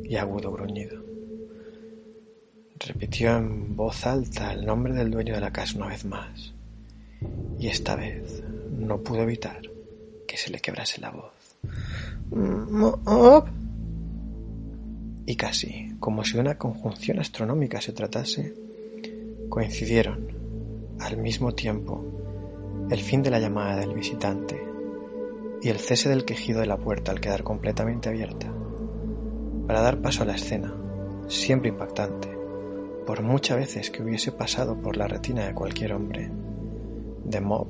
y 0.03 0.15
agudo 0.15 0.51
gruñido. 0.51 1.03
Repitió 2.79 3.37
en 3.37 3.75
voz 3.75 4.05
alta 4.05 4.53
el 4.53 4.65
nombre 4.65 4.93
del 4.93 5.11
dueño 5.11 5.35
de 5.35 5.41
la 5.41 5.51
casa 5.51 5.77
una 5.77 5.87
vez 5.87 6.05
más, 6.05 6.53
y 7.59 7.67
esta 7.67 7.95
vez 7.95 8.43
no 8.77 9.01
pudo 9.01 9.23
evitar 9.23 9.61
que 10.27 10.37
se 10.37 10.51
le 10.51 10.59
quebrase 10.59 11.01
la 11.01 11.11
voz. 11.11 11.33
Y 15.25 15.35
casi, 15.35 15.93
como 15.99 16.23
si 16.23 16.33
de 16.33 16.41
una 16.41 16.57
conjunción 16.57 17.19
astronómica 17.19 17.81
se 17.81 17.93
tratase, 17.93 18.53
coincidieron, 19.49 20.27
al 20.99 21.17
mismo 21.17 21.53
tiempo, 21.53 22.05
el 22.89 22.99
fin 23.01 23.23
de 23.23 23.31
la 23.31 23.39
llamada 23.39 23.77
del 23.77 23.93
visitante 23.93 24.63
y 25.61 25.69
el 25.69 25.79
cese 25.79 26.09
del 26.09 26.25
quejido 26.25 26.61
de 26.61 26.67
la 26.67 26.77
puerta 26.77 27.11
al 27.11 27.19
quedar 27.19 27.43
completamente 27.43 28.09
abierta, 28.09 28.47
para 29.67 29.81
dar 29.81 30.01
paso 30.01 30.23
a 30.23 30.25
la 30.25 30.35
escena, 30.35 30.73
siempre 31.27 31.69
impactante, 31.69 32.29
por 33.05 33.21
muchas 33.21 33.57
veces 33.57 33.89
que 33.89 34.03
hubiese 34.03 34.31
pasado 34.31 34.81
por 34.81 34.95
la 34.95 35.07
retina 35.07 35.45
de 35.45 35.53
cualquier 35.53 35.93
hombre, 35.93 36.29
de 37.27 37.41
Mob, 37.41 37.67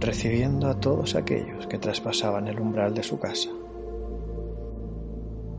recibiendo 0.00 0.68
a 0.68 0.80
todos 0.80 1.14
aquellos 1.14 1.66
que 1.66 1.78
traspasaban 1.78 2.48
el 2.48 2.58
umbral 2.58 2.94
de 2.94 3.02
su 3.02 3.18
casa. 3.18 3.50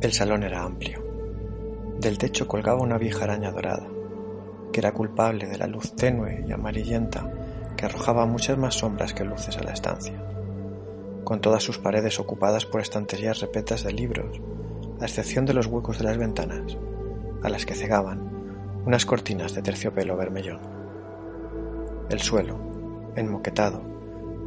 El 0.02 0.12
salón 0.12 0.44
era 0.44 0.64
amplio. 0.64 1.02
Del 2.00 2.18
techo 2.18 2.48
colgaba 2.48 2.82
una 2.82 2.98
vieja 2.98 3.24
araña 3.24 3.52
dorada, 3.52 3.88
que 4.72 4.80
era 4.80 4.94
culpable 4.94 5.46
de 5.46 5.58
la 5.58 5.68
luz 5.68 5.96
tenue 5.96 6.44
y 6.48 6.52
amarillenta 6.52 7.32
que 7.78 7.86
arrojaba 7.86 8.26
muchas 8.26 8.58
más 8.58 8.74
sombras 8.74 9.14
que 9.14 9.24
luces 9.24 9.58
a 9.58 9.64
la 9.64 9.72
estancia, 9.72 10.22
con 11.24 11.40
todas 11.40 11.64
sus 11.64 11.78
paredes 11.78 12.20
ocupadas 12.20 12.66
por 12.66 12.82
estanterías 12.82 13.40
repetas 13.40 13.84
de 13.84 13.94
libros, 13.94 14.42
a 15.00 15.06
excepción 15.06 15.46
de 15.46 15.54
los 15.54 15.68
huecos 15.68 16.00
de 16.00 16.06
las 16.06 16.18
ventanas, 16.18 16.78
a 17.44 17.50
las 17.50 17.66
que 17.66 17.76
cegaban 17.76 18.32
unas 18.86 19.06
cortinas 19.06 19.54
de 19.54 19.62
terciopelo 19.62 20.18
vermellón. 20.18 20.60
El 22.10 22.20
suelo, 22.20 22.73
enmoquetado, 23.16 23.82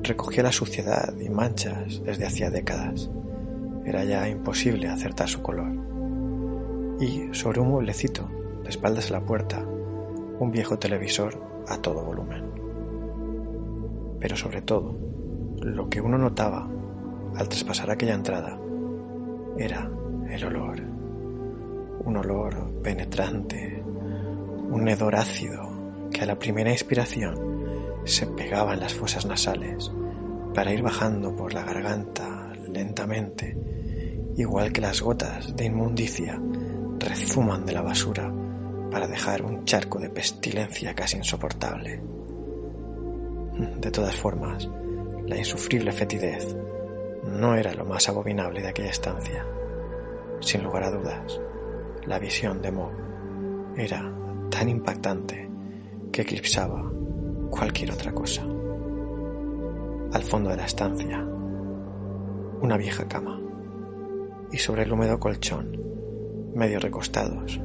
recogía 0.02 0.42
la 0.42 0.52
suciedad 0.52 1.14
y 1.18 1.28
manchas 1.28 2.02
desde 2.04 2.26
hacía 2.26 2.50
décadas 2.50 3.10
era 3.86 4.02
ya 4.02 4.28
imposible 4.28 4.88
acertar 4.88 5.28
su 5.28 5.40
color. 5.42 5.70
Y 7.00 7.32
sobre 7.32 7.60
un 7.60 7.68
mueblecito, 7.68 8.28
de 8.64 8.70
espaldas 8.70 9.10
a 9.10 9.14
la 9.14 9.20
puerta, 9.20 9.64
un 9.64 10.50
viejo 10.50 10.76
televisor 10.76 11.40
a 11.68 11.78
todo 11.78 12.02
volumen. 12.02 12.44
Pero 14.18 14.36
sobre 14.36 14.62
todo, 14.62 14.96
lo 15.62 15.88
que 15.88 16.00
uno 16.00 16.18
notaba 16.18 16.68
al 17.36 17.48
traspasar 17.48 17.90
aquella 17.90 18.14
entrada 18.14 18.58
era 19.56 19.88
el 20.30 20.44
olor. 20.44 20.80
Un 22.04 22.16
olor 22.16 22.82
penetrante, 22.82 23.82
un 23.84 24.88
hedor 24.88 25.14
ácido 25.14 26.08
que 26.10 26.22
a 26.22 26.26
la 26.26 26.38
primera 26.38 26.72
inspiración 26.72 27.55
se 28.06 28.26
pegaba 28.26 28.74
en 28.74 28.80
las 28.80 28.94
fosas 28.94 29.26
nasales 29.26 29.90
para 30.54 30.72
ir 30.72 30.82
bajando 30.82 31.34
por 31.34 31.52
la 31.52 31.64
garganta 31.64 32.52
lentamente 32.72 33.56
igual 34.36 34.72
que 34.72 34.80
las 34.80 35.00
gotas 35.00 35.54
de 35.56 35.64
inmundicia 35.64 36.40
rezuman 36.98 37.66
de 37.66 37.72
la 37.72 37.82
basura 37.82 38.32
para 38.90 39.08
dejar 39.08 39.42
un 39.42 39.64
charco 39.64 39.98
de 39.98 40.10
pestilencia 40.10 40.94
casi 40.94 41.16
insoportable. 41.16 42.00
De 43.80 43.90
todas 43.90 44.14
formas, 44.14 44.68
la 45.26 45.36
insufrible 45.36 45.92
fetidez 45.92 46.56
no 47.24 47.54
era 47.54 47.74
lo 47.74 47.84
más 47.84 48.08
abominable 48.08 48.62
de 48.62 48.68
aquella 48.68 48.90
estancia. 48.90 49.44
Sin 50.40 50.62
lugar 50.62 50.84
a 50.84 50.90
dudas, 50.90 51.40
la 52.06 52.18
visión 52.18 52.62
de 52.62 52.70
Mo 52.70 52.92
era 53.76 54.12
tan 54.50 54.68
impactante 54.68 55.48
que 56.12 56.22
eclipsaba 56.22 56.92
cualquier 57.50 57.92
otra 57.92 58.12
cosa. 58.12 58.42
Al 60.12 60.22
fondo 60.22 60.50
de 60.50 60.56
la 60.56 60.64
estancia, 60.64 61.26
una 62.60 62.76
vieja 62.76 63.06
cama 63.06 63.40
y 64.50 64.58
sobre 64.58 64.82
el 64.82 64.92
húmedo 64.92 65.18
colchón, 65.18 65.80
medio 66.54 66.78
recostados, 66.78 67.60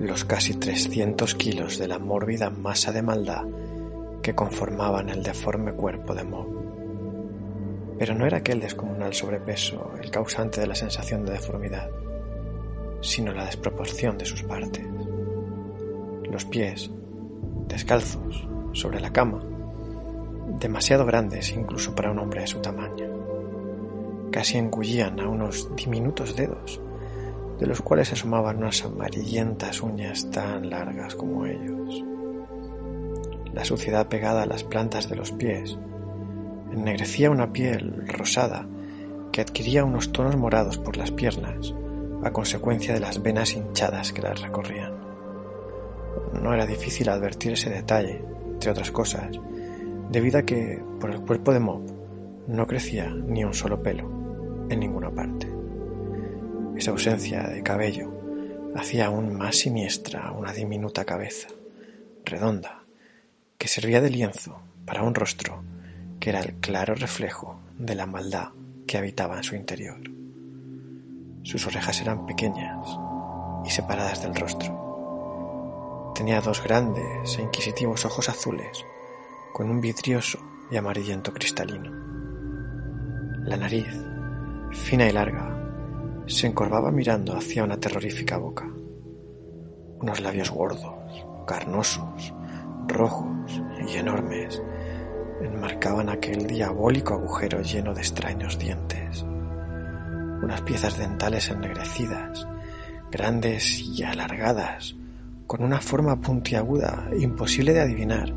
los 0.00 0.24
casi 0.24 0.54
300 0.54 1.34
kilos 1.34 1.78
de 1.78 1.88
la 1.88 1.98
mórbida 1.98 2.50
masa 2.50 2.92
de 2.92 3.02
maldad 3.02 3.44
que 4.22 4.34
conformaban 4.34 5.08
el 5.08 5.22
deforme 5.22 5.74
cuerpo 5.74 6.14
de 6.14 6.24
Mob. 6.24 6.48
Pero 7.98 8.14
no 8.14 8.26
era 8.26 8.38
aquel 8.38 8.60
descomunal 8.60 9.14
sobrepeso 9.14 9.92
el 10.02 10.10
causante 10.10 10.60
de 10.60 10.66
la 10.66 10.74
sensación 10.74 11.24
de 11.24 11.32
deformidad, 11.32 11.90
sino 13.00 13.32
la 13.32 13.44
desproporción 13.44 14.18
de 14.18 14.24
sus 14.24 14.42
partes. 14.42 14.84
Los 16.30 16.44
pies, 16.46 16.90
descalzos, 17.68 18.48
sobre 18.74 19.00
la 19.00 19.12
cama, 19.12 19.42
demasiado 20.58 21.06
grandes 21.06 21.50
incluso 21.52 21.94
para 21.94 22.10
un 22.10 22.18
hombre 22.18 22.42
de 22.42 22.46
su 22.46 22.60
tamaño. 22.60 23.08
Casi 24.30 24.58
engullían 24.58 25.18
a 25.20 25.28
unos 25.28 25.74
diminutos 25.74 26.36
dedos, 26.36 26.80
de 27.58 27.66
los 27.66 27.80
cuales 27.80 28.12
asomaban 28.12 28.58
unas 28.58 28.84
amarillentas 28.84 29.80
uñas 29.80 30.30
tan 30.30 30.68
largas 30.68 31.14
como 31.14 31.46
ellos. 31.46 32.04
La 33.52 33.64
suciedad 33.64 34.08
pegada 34.08 34.42
a 34.42 34.46
las 34.46 34.64
plantas 34.64 35.08
de 35.08 35.16
los 35.16 35.30
pies 35.32 35.78
ennegrecía 36.72 37.30
una 37.30 37.52
piel 37.52 38.06
rosada 38.08 38.66
que 39.30 39.40
adquiría 39.40 39.84
unos 39.84 40.12
tonos 40.12 40.36
morados 40.36 40.78
por 40.78 40.96
las 40.96 41.12
piernas 41.12 41.72
a 42.24 42.32
consecuencia 42.32 42.94
de 42.94 43.00
las 43.00 43.22
venas 43.22 43.54
hinchadas 43.54 44.12
que 44.12 44.22
las 44.22 44.40
recorrían. 44.40 44.94
No 46.40 46.52
era 46.52 46.66
difícil 46.66 47.08
advertir 47.08 47.52
ese 47.52 47.70
detalle, 47.70 48.24
otras 48.70 48.90
cosas, 48.90 49.38
debido 50.10 50.38
a 50.38 50.42
que 50.42 50.82
por 51.00 51.10
el 51.10 51.20
cuerpo 51.20 51.52
de 51.52 51.60
Mob 51.60 51.82
no 52.46 52.66
crecía 52.66 53.08
ni 53.08 53.44
un 53.44 53.54
solo 53.54 53.82
pelo 53.82 54.10
en 54.68 54.80
ninguna 54.80 55.10
parte. 55.10 55.48
Esa 56.76 56.90
ausencia 56.90 57.42
de 57.44 57.62
cabello 57.62 58.12
hacía 58.76 59.06
aún 59.06 59.36
más 59.36 59.56
siniestra 59.56 60.32
una 60.32 60.52
diminuta 60.52 61.04
cabeza, 61.04 61.48
redonda, 62.24 62.82
que 63.58 63.68
servía 63.68 64.00
de 64.00 64.10
lienzo 64.10 64.60
para 64.84 65.02
un 65.02 65.14
rostro 65.14 65.62
que 66.20 66.30
era 66.30 66.40
el 66.40 66.54
claro 66.54 66.94
reflejo 66.94 67.60
de 67.78 67.94
la 67.94 68.06
maldad 68.06 68.48
que 68.86 68.98
habitaba 68.98 69.36
en 69.36 69.44
su 69.44 69.54
interior. 69.54 70.00
Sus 71.42 71.66
orejas 71.66 72.00
eran 72.00 72.26
pequeñas 72.26 72.88
y 73.64 73.70
separadas 73.70 74.22
del 74.22 74.34
rostro. 74.34 74.83
Tenía 76.14 76.40
dos 76.40 76.62
grandes 76.62 77.38
e 77.38 77.42
inquisitivos 77.42 78.04
ojos 78.04 78.28
azules 78.28 78.86
con 79.52 79.68
un 79.68 79.80
vidrioso 79.80 80.38
y 80.70 80.76
amarillento 80.76 81.32
cristalino. 81.32 81.90
La 83.44 83.56
nariz, 83.56 83.88
fina 84.70 85.08
y 85.08 85.12
larga, 85.12 86.22
se 86.26 86.46
encorvaba 86.46 86.92
mirando 86.92 87.36
hacia 87.36 87.64
una 87.64 87.78
terrorífica 87.78 88.36
boca. 88.36 88.64
Unos 89.98 90.20
labios 90.20 90.50
gordos, 90.50 91.26
carnosos, 91.46 92.32
rojos 92.86 93.60
y 93.88 93.96
enormes 93.96 94.62
enmarcaban 95.42 96.08
aquel 96.08 96.46
diabólico 96.46 97.14
agujero 97.14 97.60
lleno 97.60 97.92
de 97.92 98.02
extraños 98.02 98.58
dientes. 98.58 99.22
Unas 99.22 100.62
piezas 100.62 100.96
dentales 100.96 101.50
ennegrecidas, 101.50 102.46
grandes 103.10 103.80
y 103.80 104.04
alargadas, 104.04 104.96
con 105.46 105.62
una 105.62 105.80
forma 105.80 106.20
puntiaguda 106.20 107.08
imposible 107.18 107.72
de 107.72 107.80
adivinar 107.80 108.32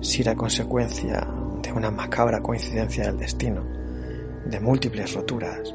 si 0.00 0.22
era 0.22 0.34
consecuencia 0.34 1.26
de 1.62 1.72
una 1.72 1.90
macabra 1.90 2.40
coincidencia 2.40 3.06
del 3.06 3.18
destino, 3.18 3.64
de 4.46 4.60
múltiples 4.60 5.14
roturas, 5.14 5.74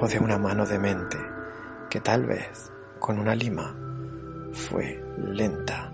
o 0.00 0.06
de 0.06 0.18
una 0.18 0.38
mano 0.38 0.66
demente 0.66 1.16
que 1.88 2.00
tal 2.00 2.26
vez, 2.26 2.70
con 2.98 3.18
una 3.18 3.34
lima, 3.34 3.76
fue 4.52 5.02
lenta 5.16 5.92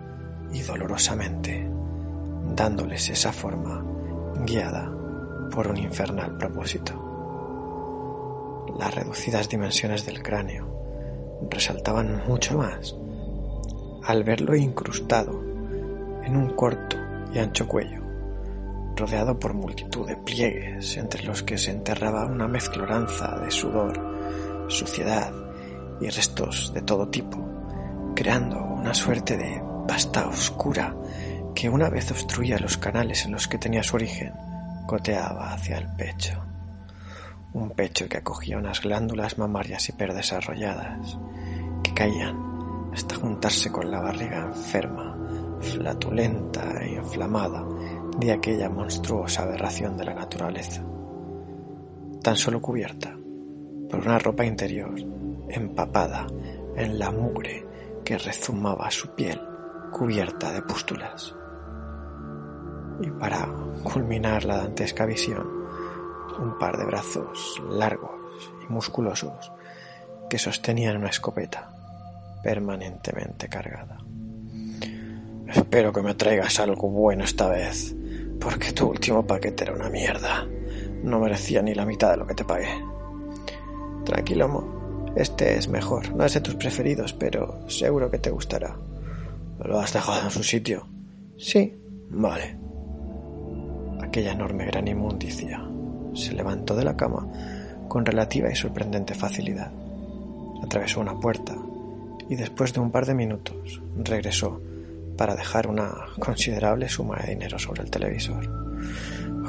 y 0.52 0.62
dolorosamente 0.62 1.70
dándoles 2.54 3.08
esa 3.10 3.32
forma 3.32 3.84
guiada 4.44 4.90
por 5.50 5.68
un 5.68 5.76
infernal 5.76 6.36
propósito. 6.36 7.06
Las 8.78 8.94
reducidas 8.94 9.48
dimensiones 9.48 10.06
del 10.06 10.22
cráneo 10.22 10.68
resaltaban 11.50 12.22
mucho 12.26 12.58
más 12.58 12.96
al 14.10 14.24
verlo 14.24 14.56
incrustado 14.56 15.40
en 16.24 16.36
un 16.36 16.50
corto 16.56 16.96
y 17.32 17.38
ancho 17.38 17.68
cuello, 17.68 18.02
rodeado 18.96 19.38
por 19.38 19.54
multitud 19.54 20.06
de 20.06 20.16
pliegues 20.16 20.96
entre 20.96 21.22
los 21.22 21.44
que 21.44 21.56
se 21.56 21.70
enterraba 21.70 22.26
una 22.26 22.48
mezcloranza 22.48 23.38
de 23.38 23.52
sudor, 23.52 24.66
suciedad 24.68 25.32
y 26.00 26.08
restos 26.08 26.72
de 26.74 26.82
todo 26.82 27.08
tipo, 27.08 27.38
creando 28.16 28.58
una 28.58 28.94
suerte 28.94 29.36
de 29.36 29.62
pasta 29.86 30.26
oscura 30.26 30.96
que 31.54 31.68
una 31.68 31.88
vez 31.88 32.10
obstruía 32.10 32.58
los 32.58 32.78
canales 32.78 33.24
en 33.24 33.32
los 33.32 33.46
que 33.46 33.58
tenía 33.58 33.84
su 33.84 33.94
origen, 33.94 34.32
goteaba 34.88 35.52
hacia 35.52 35.78
el 35.78 35.86
pecho. 35.94 36.42
Un 37.52 37.70
pecho 37.70 38.08
que 38.08 38.18
acogía 38.18 38.58
unas 38.58 38.80
glándulas 38.80 39.38
mamarias 39.38 39.88
hiperdesarrolladas, 39.88 41.16
que 41.82 41.94
caían 41.94 42.49
hasta 42.92 43.16
juntarse 43.16 43.70
con 43.70 43.90
la 43.90 44.00
barriga 44.00 44.46
enferma 44.46 45.16
flatulenta 45.60 46.82
e 46.82 46.94
inflamada 46.94 47.64
de 48.18 48.32
aquella 48.32 48.68
monstruosa 48.68 49.42
aberración 49.42 49.96
de 49.96 50.04
la 50.04 50.14
naturaleza, 50.14 50.82
tan 52.22 52.36
solo 52.36 52.60
cubierta 52.60 53.16
por 53.88 54.00
una 54.00 54.18
ropa 54.18 54.44
interior 54.44 54.94
empapada 55.48 56.26
en 56.76 56.98
la 56.98 57.10
mugre 57.10 57.66
que 58.04 58.18
rezumaba 58.18 58.90
su 58.90 59.08
piel 59.14 59.40
cubierta 59.92 60.52
de 60.52 60.62
pústulas. 60.62 61.34
Y 63.00 63.10
para 63.10 63.48
culminar 63.82 64.44
la 64.44 64.58
dantesca 64.58 65.06
visión, 65.06 65.46
un 66.38 66.58
par 66.58 66.76
de 66.78 66.84
brazos 66.84 67.60
largos 67.70 68.12
y 68.66 68.72
musculosos 68.72 69.52
que 70.28 70.38
sostenían 70.38 70.96
una 70.96 71.08
escopeta 71.08 71.79
permanentemente 72.42 73.48
cargada. 73.48 73.98
Espero 75.48 75.92
que 75.92 76.02
me 76.02 76.14
traigas 76.14 76.60
algo 76.60 76.88
bueno 76.88 77.24
esta 77.24 77.48
vez, 77.48 77.94
porque 78.40 78.72
tu 78.72 78.88
último 78.88 79.26
paquete 79.26 79.64
era 79.64 79.74
una 79.74 79.90
mierda. 79.90 80.46
No 81.02 81.18
merecía 81.18 81.62
ni 81.62 81.74
la 81.74 81.86
mitad 81.86 82.12
de 82.12 82.16
lo 82.18 82.26
que 82.26 82.34
te 82.34 82.44
pagué. 82.44 82.68
Tranquilo, 84.04 84.48
Mo. 84.48 85.12
Este 85.16 85.56
es 85.56 85.68
mejor. 85.68 86.14
No 86.14 86.24
es 86.24 86.34
de 86.34 86.40
tus 86.40 86.54
preferidos, 86.54 87.12
pero 87.12 87.68
seguro 87.68 88.10
que 88.10 88.18
te 88.18 88.30
gustará. 88.30 88.76
¿Lo 89.58 89.80
has 89.80 89.92
dejado 89.92 90.22
en 90.22 90.30
su 90.30 90.42
sitio? 90.42 90.86
Sí. 91.36 91.76
Vale. 92.10 92.56
Aquella 94.00 94.32
enorme 94.32 94.66
gran 94.66 94.88
inmundicia 94.88 95.62
se 96.14 96.32
levantó 96.32 96.74
de 96.74 96.84
la 96.84 96.96
cama 96.96 97.26
con 97.88 98.04
relativa 98.04 98.50
y 98.50 98.56
sorprendente 98.56 99.14
facilidad. 99.14 99.70
Atravesó 100.62 101.00
una 101.00 101.18
puerta 101.18 101.56
y 102.30 102.36
después 102.36 102.72
de 102.72 102.80
un 102.80 102.92
par 102.92 103.04
de 103.06 103.14
minutos 103.14 103.82
regresó 103.96 104.60
para 105.18 105.34
dejar 105.34 105.66
una 105.66 105.92
considerable 106.20 106.88
suma 106.88 107.16
de 107.16 107.34
dinero 107.34 107.58
sobre 107.58 107.82
el 107.82 107.90
televisor. 107.90 108.48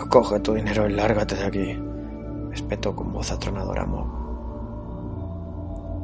Coge 0.10 0.40
tu 0.40 0.56
dinero 0.56 0.90
y 0.90 0.94
lárgate 0.94 1.36
de 1.36 1.46
aquí, 1.46 1.80
espetó 2.52 2.96
con 2.96 3.14
voz 3.14 3.32
atronadora 3.32 3.86
Mob. 3.86 4.08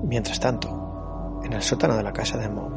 Mientras 0.03 0.39
tanto, 0.39 1.41
en 1.43 1.51
el 1.51 1.63
sótano 1.63 1.97
de 1.97 2.03
la 2.03 2.13
casa 2.13 2.37
de 2.37 2.47
Mob, 2.47 2.71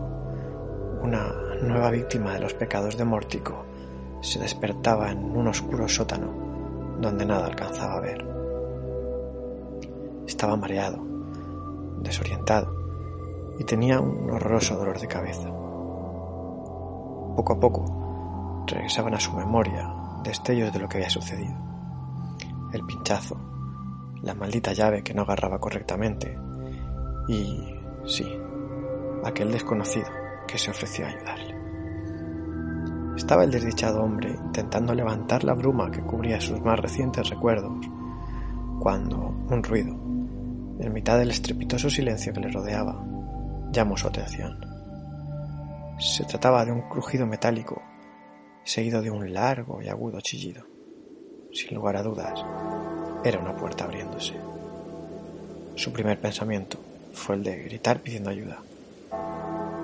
una 1.02 1.30
nueva 1.62 1.90
víctima 1.90 2.32
de 2.32 2.40
los 2.40 2.54
pecados 2.54 2.96
de 2.96 3.04
Mórtico 3.04 3.66
se 4.22 4.38
despertaba 4.38 5.10
en 5.10 5.18
un 5.18 5.46
oscuro 5.46 5.86
sótano 5.86 6.96
donde 6.98 7.26
nada 7.26 7.44
alcanzaba 7.44 7.98
a 7.98 8.00
ver. 8.00 8.26
Estaba 10.26 10.56
mareado, 10.56 11.04
desorientado 12.00 12.79
y 13.60 13.64
tenía 13.64 14.00
un 14.00 14.30
horroroso 14.30 14.74
dolor 14.74 14.98
de 14.98 15.06
cabeza. 15.06 15.46
Poco 17.36 17.52
a 17.52 17.60
poco 17.60 18.64
regresaban 18.66 19.12
a 19.12 19.20
su 19.20 19.34
memoria 19.34 19.86
destellos 20.24 20.72
de 20.72 20.78
lo 20.78 20.88
que 20.88 20.96
había 20.96 21.10
sucedido. 21.10 21.54
El 22.72 22.86
pinchazo, 22.86 23.36
la 24.22 24.32
maldita 24.32 24.72
llave 24.72 25.02
que 25.02 25.12
no 25.12 25.22
agarraba 25.22 25.58
correctamente 25.58 26.38
y, 27.28 27.62
sí, 28.06 28.26
aquel 29.24 29.52
desconocido 29.52 30.08
que 30.48 30.56
se 30.56 30.70
ofreció 30.70 31.04
a 31.04 31.08
ayudarle. 31.10 31.54
Estaba 33.14 33.44
el 33.44 33.50
desdichado 33.50 34.00
hombre 34.02 34.30
intentando 34.42 34.94
levantar 34.94 35.44
la 35.44 35.52
bruma 35.52 35.90
que 35.90 36.00
cubría 36.00 36.40
sus 36.40 36.62
más 36.62 36.80
recientes 36.80 37.28
recuerdos, 37.28 37.86
cuando 38.78 39.18
un 39.50 39.62
ruido, 39.62 39.92
en 40.78 40.92
mitad 40.94 41.18
del 41.18 41.30
estrepitoso 41.30 41.90
silencio 41.90 42.32
que 42.32 42.40
le 42.40 42.50
rodeaba, 42.50 43.09
llamó 43.72 43.96
su 43.96 44.08
atención. 44.08 44.58
Se 45.98 46.24
trataba 46.24 46.64
de 46.64 46.72
un 46.72 46.88
crujido 46.88 47.26
metálico, 47.26 47.82
seguido 48.64 49.02
de 49.02 49.10
un 49.10 49.32
largo 49.32 49.80
y 49.82 49.88
agudo 49.88 50.20
chillido. 50.20 50.64
Sin 51.52 51.74
lugar 51.74 51.96
a 51.96 52.02
dudas, 52.02 52.44
era 53.24 53.38
una 53.38 53.56
puerta 53.56 53.84
abriéndose. 53.84 54.34
Su 55.76 55.92
primer 55.92 56.20
pensamiento 56.20 56.78
fue 57.12 57.36
el 57.36 57.44
de 57.44 57.64
gritar 57.64 58.00
pidiendo 58.00 58.30
ayuda. 58.30 58.58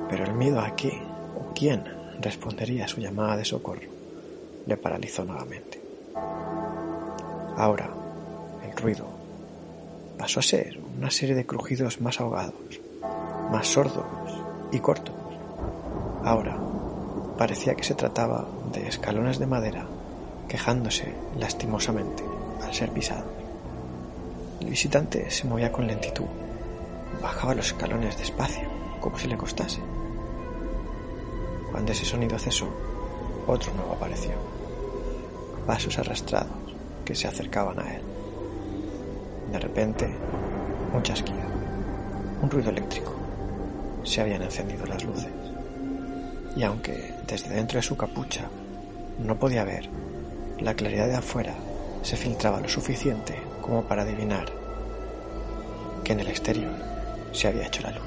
Pero 0.08 0.24
el 0.24 0.34
miedo 0.34 0.60
a 0.60 0.74
qué 0.74 1.02
o 1.34 1.52
quién 1.54 1.84
respondería 2.20 2.84
a 2.84 2.88
su 2.88 3.00
llamada 3.00 3.36
de 3.36 3.44
socorro 3.44 3.90
le 4.66 4.76
paralizó 4.76 5.24
nuevamente. 5.24 5.80
Ahora, 7.56 7.88
el 8.64 8.76
ruido 8.76 9.06
pasó 10.18 10.40
a 10.40 10.42
ser 10.42 10.78
una 10.96 11.10
serie 11.10 11.34
de 11.34 11.46
crujidos 11.46 12.00
más 12.00 12.20
ahogados, 12.20 12.80
más 13.50 13.66
sordos 13.66 14.04
y 14.72 14.78
cortos. 14.80 15.14
Ahora 16.24 16.58
parecía 17.38 17.74
que 17.74 17.84
se 17.84 17.94
trataba 17.94 18.46
de 18.72 18.88
escalones 18.88 19.38
de 19.38 19.46
madera 19.46 19.86
quejándose 20.48 21.12
lastimosamente 21.38 22.24
al 22.62 22.72
ser 22.72 22.90
pisados. 22.90 23.24
El 24.60 24.70
visitante 24.70 25.30
se 25.30 25.46
movía 25.46 25.70
con 25.70 25.86
lentitud, 25.86 26.26
bajaba 27.22 27.54
los 27.54 27.66
escalones 27.66 28.16
despacio, 28.18 28.68
como 29.00 29.18
si 29.18 29.28
le 29.28 29.36
costase. 29.36 29.80
Cuando 31.70 31.92
ese 31.92 32.04
sonido 32.04 32.38
cesó, 32.38 32.68
otro 33.46 33.72
nuevo 33.74 33.92
apareció. 33.92 34.32
Pasos 35.66 35.98
arrastrados 35.98 36.52
que 37.04 37.14
se 37.14 37.28
acercaban 37.28 37.78
a 37.80 37.94
él. 37.94 38.02
De 39.52 39.58
repente, 39.58 40.08
un 40.92 41.02
chasquido, 41.02 41.38
un 42.42 42.50
ruido 42.50 42.70
eléctrico. 42.70 43.15
Se 44.06 44.20
habían 44.20 44.42
encendido 44.42 44.86
las 44.86 45.04
luces. 45.04 45.32
Y 46.56 46.62
aunque 46.62 47.12
desde 47.26 47.50
dentro 47.54 47.76
de 47.76 47.82
su 47.82 47.96
capucha 47.96 48.48
no 49.18 49.36
podía 49.36 49.64
ver, 49.64 49.90
la 50.60 50.74
claridad 50.74 51.08
de 51.08 51.16
afuera 51.16 51.54
se 52.02 52.16
filtraba 52.16 52.60
lo 52.60 52.68
suficiente 52.68 53.42
como 53.60 53.82
para 53.82 54.02
adivinar 54.02 54.46
que 56.04 56.12
en 56.12 56.20
el 56.20 56.28
exterior 56.28 56.72
se 57.32 57.48
había 57.48 57.66
hecho 57.66 57.82
la 57.82 57.90
luz. 57.90 58.04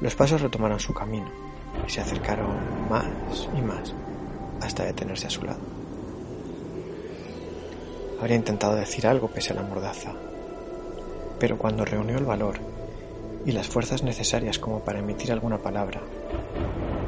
Los 0.00 0.14
pasos 0.14 0.40
retomaron 0.40 0.80
su 0.80 0.94
camino 0.94 1.30
y 1.86 1.90
se 1.90 2.00
acercaron 2.00 2.88
más 2.88 3.48
y 3.56 3.60
más 3.60 3.92
hasta 4.62 4.84
detenerse 4.84 5.26
a 5.26 5.30
su 5.30 5.42
lado. 5.42 5.60
Habría 8.18 8.36
intentado 8.36 8.76
decir 8.76 9.06
algo 9.06 9.28
pese 9.28 9.52
a 9.52 9.56
la 9.56 9.62
mordaza, 9.62 10.12
pero 11.38 11.58
cuando 11.58 11.84
reunió 11.84 12.16
el 12.16 12.24
valor 12.24 12.73
y 13.46 13.52
las 13.52 13.68
fuerzas 13.68 14.02
necesarias 14.02 14.58
como 14.58 14.80
para 14.80 15.00
emitir 15.00 15.32
alguna 15.32 15.58
palabra, 15.58 16.00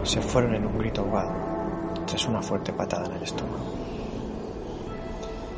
se 0.02 0.20
fueron 0.20 0.54
en 0.54 0.66
un 0.66 0.78
grito 0.78 1.02
ahogado 1.02 1.32
tras 2.06 2.26
una 2.26 2.42
fuerte 2.42 2.72
patada 2.72 3.06
en 3.06 3.16
el 3.16 3.22
estómago. 3.22 3.74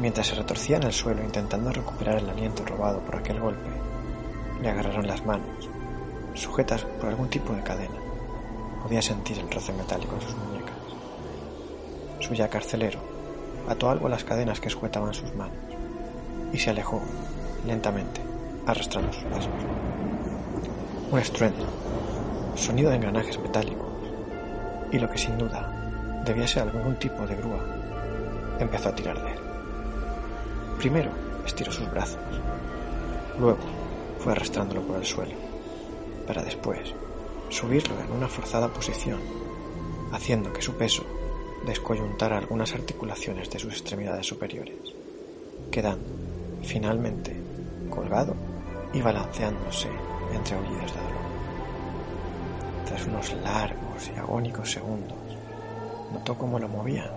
Mientras 0.00 0.28
se 0.28 0.36
retorcía 0.36 0.76
en 0.76 0.84
el 0.84 0.92
suelo 0.92 1.24
intentando 1.24 1.72
recuperar 1.72 2.18
el 2.18 2.30
aliento 2.30 2.64
robado 2.64 3.00
por 3.00 3.16
aquel 3.16 3.40
golpe, 3.40 3.68
le 4.62 4.68
agarraron 4.70 5.06
las 5.06 5.26
manos, 5.26 5.68
sujetas 6.34 6.84
por 6.84 7.08
algún 7.08 7.28
tipo 7.28 7.52
de 7.52 7.62
cadena. 7.62 8.00
Podía 8.82 9.02
sentir 9.02 9.38
el 9.38 9.50
roce 9.50 9.72
metálico 9.72 10.14
en 10.14 10.20
sus 10.20 10.36
muñecas. 10.36 10.76
Su 12.20 12.34
ya 12.34 12.48
carcelero 12.48 13.00
ató 13.68 13.90
algo 13.90 14.06
a 14.06 14.10
las 14.10 14.24
cadenas 14.24 14.60
que 14.60 14.70
sujetaban 14.70 15.12
sus 15.12 15.34
manos 15.34 15.56
y 16.52 16.58
se 16.58 16.70
alejó 16.70 17.02
lentamente, 17.66 18.20
arrastrando 18.66 19.12
sus 19.12 19.24
pasos. 19.24 19.50
Un 21.10 21.18
estruendo, 21.18 21.64
sonido 22.54 22.90
de 22.90 22.96
engranajes 22.96 23.38
metálicos 23.38 23.88
y 24.92 24.98
lo 24.98 25.08
que 25.08 25.16
sin 25.16 25.38
duda 25.38 26.20
debía 26.26 26.46
ser 26.46 26.64
algún 26.64 26.96
tipo 26.96 27.26
de 27.26 27.34
grúa, 27.34 27.64
empezó 28.58 28.90
a 28.90 28.94
tirar 28.94 29.22
de 29.22 29.30
él. 29.30 29.38
Primero 30.76 31.10
estiró 31.46 31.72
sus 31.72 31.90
brazos, 31.90 32.20
luego 33.38 33.58
fue 34.18 34.32
arrastrándolo 34.32 34.82
por 34.82 34.96
el 34.98 35.06
suelo, 35.06 35.32
para 36.26 36.42
después 36.42 36.92
subirlo 37.48 37.98
en 38.00 38.12
una 38.12 38.28
forzada 38.28 38.68
posición, 38.68 39.18
haciendo 40.12 40.52
que 40.52 40.60
su 40.60 40.74
peso 40.74 41.04
descoyuntara 41.64 42.36
algunas 42.36 42.74
articulaciones 42.74 43.48
de 43.48 43.58
sus 43.58 43.72
extremidades 43.72 44.26
superiores, 44.26 44.76
quedando, 45.70 46.04
finalmente, 46.62 47.34
colgado 47.88 48.34
y 48.92 49.03
balanceándose 49.03 49.88
entre 50.33 50.57
aullidos 50.57 50.94
de 50.94 51.01
dolor. 51.01 51.29
Tras 52.87 53.07
unos 53.07 53.33
largos 53.42 54.11
y 54.14 54.18
agónicos 54.18 54.70
segundos, 54.70 55.18
notó 56.12 56.37
cómo 56.37 56.59
lo 56.59 56.68
movían 56.68 57.11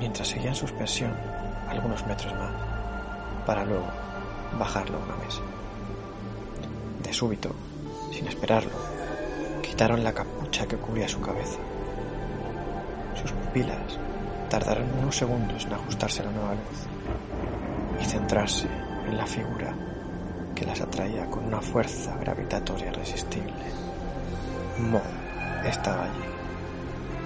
mientras 0.00 0.28
seguía 0.28 0.48
en 0.48 0.54
suspensión 0.54 1.14
algunos 1.68 2.06
metros 2.06 2.32
más, 2.34 2.52
para 3.44 3.64
luego 3.64 3.86
bajarlo 4.58 4.98
a 4.98 5.04
una 5.04 5.16
mesa. 5.16 5.40
De 7.02 7.12
súbito, 7.12 7.50
sin 8.12 8.26
esperarlo, 8.26 8.72
quitaron 9.62 10.02
la 10.02 10.12
capucha 10.12 10.66
que 10.66 10.76
cubría 10.76 11.08
su 11.08 11.20
cabeza. 11.20 11.58
Sus 13.20 13.32
pupilas 13.32 13.98
tardaron 14.48 14.86
unos 15.00 15.16
segundos 15.16 15.64
en 15.64 15.74
ajustarse 15.74 16.22
a 16.22 16.26
la 16.26 16.32
nueva 16.32 16.54
luz 16.54 18.00
y 18.00 18.04
centrarse 18.04 18.68
en 19.06 19.16
la 19.16 19.26
figura 19.26 19.74
que 20.56 20.64
las 20.64 20.80
atraía 20.80 21.26
con 21.26 21.44
una 21.44 21.60
fuerza 21.60 22.16
gravitatoria 22.16 22.88
irresistible. 22.88 23.52
Mo 24.90 25.02
estaba 25.64 26.04
allí, 26.04 26.24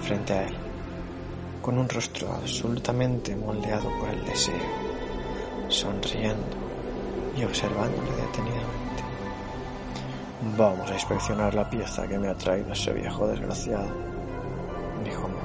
frente 0.01 0.33
a 0.33 0.47
él, 0.47 0.55
con 1.61 1.77
un 1.77 1.87
rostro 1.87 2.33
absolutamente 2.33 3.35
moldeado 3.35 3.89
por 3.97 4.09
el 4.09 4.23
deseo, 4.25 4.53
sonriendo 5.69 6.57
y 7.37 7.43
observándole 7.45 8.11
detenidamente. 8.11 9.03
Vamos 10.57 10.91
a 10.91 10.95
inspeccionar 10.95 11.53
la 11.53 11.69
pieza 11.69 12.07
que 12.07 12.19
me 12.19 12.29
ha 12.29 12.35
traído 12.35 12.73
ese 12.73 12.91
viejo 12.91 13.27
desgraciado, 13.27 13.89
dijo 15.05 15.27
Mo, 15.27 15.39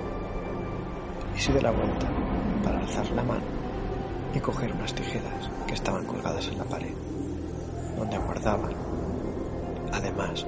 y 1.37 1.41
se 1.41 1.53
dio 1.53 1.63
la 1.63 1.71
vuelta 1.71 2.09
para 2.65 2.81
alzar 2.81 3.09
la 3.11 3.23
mano 3.23 3.45
y 4.35 4.41
coger 4.41 4.73
unas 4.73 4.93
tijeras 4.93 5.51
que 5.67 5.75
estaban 5.75 6.05
colgadas 6.05 6.49
en 6.49 6.59
la 6.59 6.65
pared, 6.65 6.95
donde 7.97 8.19
guardaban, 8.19 8.73
además, 9.93 10.47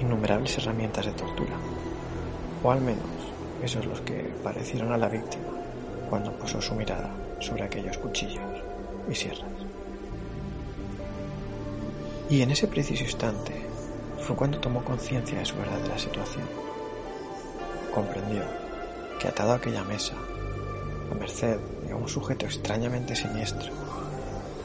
innumerables 0.00 0.58
herramientas 0.58 1.06
de 1.06 1.12
tortura, 1.12 1.56
o 2.62 2.70
al 2.70 2.80
menos 2.80 3.06
esos 3.62 3.84
los 3.86 4.00
que 4.02 4.34
parecieron 4.42 4.92
a 4.92 4.98
la 4.98 5.08
víctima 5.08 5.44
cuando 6.08 6.32
posó 6.32 6.60
su 6.60 6.74
mirada 6.74 7.10
sobre 7.40 7.64
aquellos 7.64 7.98
cuchillos 7.98 8.42
y 9.08 9.14
sierras. 9.14 9.50
Y 12.28 12.42
en 12.42 12.50
ese 12.50 12.66
preciso 12.66 13.04
instante 13.04 13.52
fue 14.18 14.36
cuando 14.36 14.58
tomó 14.58 14.84
conciencia 14.84 15.38
de 15.38 15.44
su 15.44 15.56
verdadera 15.56 15.98
situación. 15.98 16.44
Comprendió 17.94 18.42
que 19.20 19.28
atado 19.28 19.52
a 19.52 19.56
aquella 19.56 19.84
mesa, 19.84 20.14
a 21.10 21.14
merced 21.14 21.58
de 21.86 21.94
un 21.94 22.08
sujeto 22.08 22.46
extrañamente 22.46 23.14
siniestro, 23.14 23.72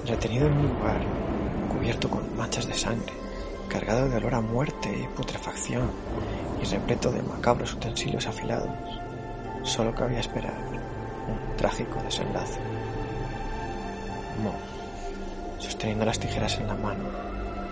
retenido 0.05 0.47
en 0.47 0.53
un 0.53 0.67
lugar 0.69 1.01
cubierto 1.81 2.11
con 2.11 2.37
manchas 2.37 2.67
de 2.67 2.75
sangre, 2.75 3.11
cargado 3.67 4.07
de 4.07 4.17
olor 4.17 4.35
a 4.35 4.41
muerte 4.41 4.87
y 4.87 5.07
putrefacción 5.15 5.89
y 6.61 6.65
repleto 6.65 7.11
de 7.11 7.23
macabros 7.23 7.73
utensilios 7.73 8.27
afilados, 8.27 8.69
solo 9.63 9.95
cabía 9.95 10.19
esperar 10.19 10.53
un 11.27 11.57
trágico 11.57 11.99
desenlace. 12.03 12.59
Mo, 14.43 14.53
sosteniendo 15.57 16.05
las 16.05 16.19
tijeras 16.19 16.59
en 16.59 16.67
la 16.67 16.75
mano, 16.75 17.09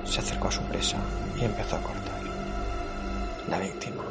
se 0.05 0.21
acercó 0.21 0.47
a 0.47 0.53
su 0.53 0.63
presa 0.63 0.97
y 1.39 1.45
empezó 1.45 1.75
a 1.75 1.83
cortar. 1.83 2.23
La 3.47 3.59
víctima, 3.59 4.05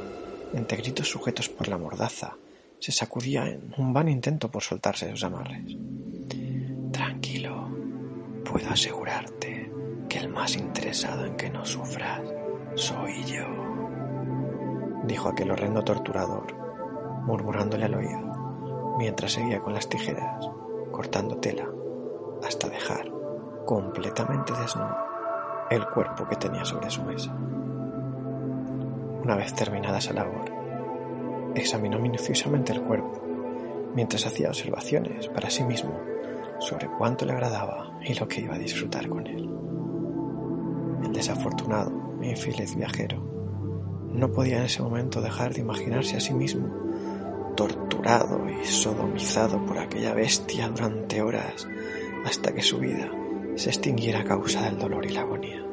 entre 0.55 0.79
gritos 0.79 1.09
sujetos 1.09 1.49
por 1.49 1.67
la 1.67 1.77
mordaza, 1.77 2.37
se 2.79 2.93
sacudía 2.93 3.49
en 3.49 3.75
un 3.77 3.93
vano 3.93 4.11
intento 4.11 4.49
por 4.49 4.63
soltarse 4.63 5.07
de 5.07 5.13
sus 5.13 5.25
amarres. 5.25 5.77
Tranquilo, 6.93 7.69
puedo 8.45 8.71
asegurarte 8.71 9.68
que 10.09 10.19
el 10.19 10.29
más 10.29 10.57
interesado 10.57 11.25
en 11.25 11.37
que 11.37 11.51
no 11.51 11.65
sufras 11.65 12.23
soy 12.75 13.25
yo, 13.25 13.45
dijo 15.05 15.29
aquel 15.29 15.51
horrendo 15.51 15.83
torturador, 15.83 16.55
murmurándole 17.25 17.85
al 17.87 17.95
oído, 17.95 18.97
mientras 18.99 19.33
seguía 19.33 19.61
con 19.61 19.75
las 19.75 19.89
tijeras, 19.89 20.49
cortando 20.91 21.37
tela, 21.39 21.69
hasta 22.47 22.69
dejar 22.69 23.11
completamente 23.67 24.53
desnudo 24.55 24.97
el 25.71 25.87
cuerpo 25.89 26.27
que 26.27 26.37
tenía 26.37 26.65
sobre 26.65 26.89
su 26.89 27.03
mesa. 27.03 27.35
Una 29.23 29.37
vez 29.37 29.53
terminada 29.55 29.99
esa 29.99 30.15
labor, 30.15 30.51
examinó 31.55 31.99
minuciosamente 31.99 32.73
el 32.73 32.83
cuerpo, 32.83 33.21
mientras 33.95 34.27
hacía 34.27 34.49
observaciones 34.49 35.29
para 35.29 35.51
sí 35.51 35.65
mismo 35.65 35.99
sobre 36.61 36.89
cuánto 36.89 37.25
le 37.25 37.33
agradaba 37.33 37.99
y 38.03 38.15
lo 38.15 38.27
que 38.27 38.41
iba 38.41 38.55
a 38.55 38.59
disfrutar 38.59 39.09
con 39.09 39.27
él. 39.27 39.49
El 41.03 41.13
desafortunado 41.13 41.93
e 42.23 42.31
infeliz 42.31 42.75
viajero 42.77 43.23
no 44.13 44.33
podía 44.33 44.59
en 44.59 44.65
ese 44.65 44.83
momento 44.83 45.21
dejar 45.21 45.55
de 45.55 45.61
imaginarse 45.61 46.17
a 46.17 46.21
sí 46.21 46.35
mismo 46.35 46.69
torturado 47.57 48.49
y 48.49 48.65
sodomizado 48.65 49.65
por 49.67 49.79
aquella 49.79 50.15
bestia 50.15 50.69
durante 50.69 51.23
horas 51.23 51.67
hasta 52.25 52.53
que 52.53 52.63
su 52.63 52.79
vida 52.79 53.11
se 53.57 53.71
extinguiera 53.71 54.21
a 54.21 54.25
causa 54.25 54.63
del 54.63 54.79
dolor 54.79 55.05
y 55.07 55.11
la 55.11 55.23
agonía. 55.23 55.65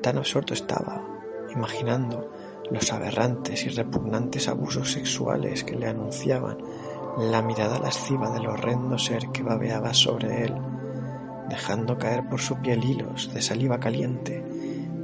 Tan 0.00 0.16
absorto 0.16 0.54
estaba, 0.54 1.04
imaginando 1.54 2.32
los 2.70 2.90
aberrantes 2.92 3.66
y 3.66 3.68
repugnantes 3.68 4.48
abusos 4.48 4.92
sexuales 4.92 5.62
que 5.64 5.76
le 5.76 5.88
anunciaban 5.88 6.58
la 7.18 7.42
mirada 7.42 7.78
lasciva 7.78 8.30
del 8.30 8.46
horrendo 8.46 8.96
ser 8.96 9.28
que 9.28 9.42
babeaba 9.42 9.92
sobre 9.92 10.44
él, 10.44 10.54
dejando 11.50 11.98
caer 11.98 12.28
por 12.28 12.40
su 12.40 12.56
piel 12.56 12.84
hilos 12.84 13.34
de 13.34 13.42
saliva 13.42 13.78
caliente 13.78 14.42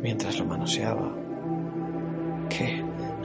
mientras 0.00 0.38
lo 0.38 0.46
manoseaba, 0.46 1.12
que 2.48 2.82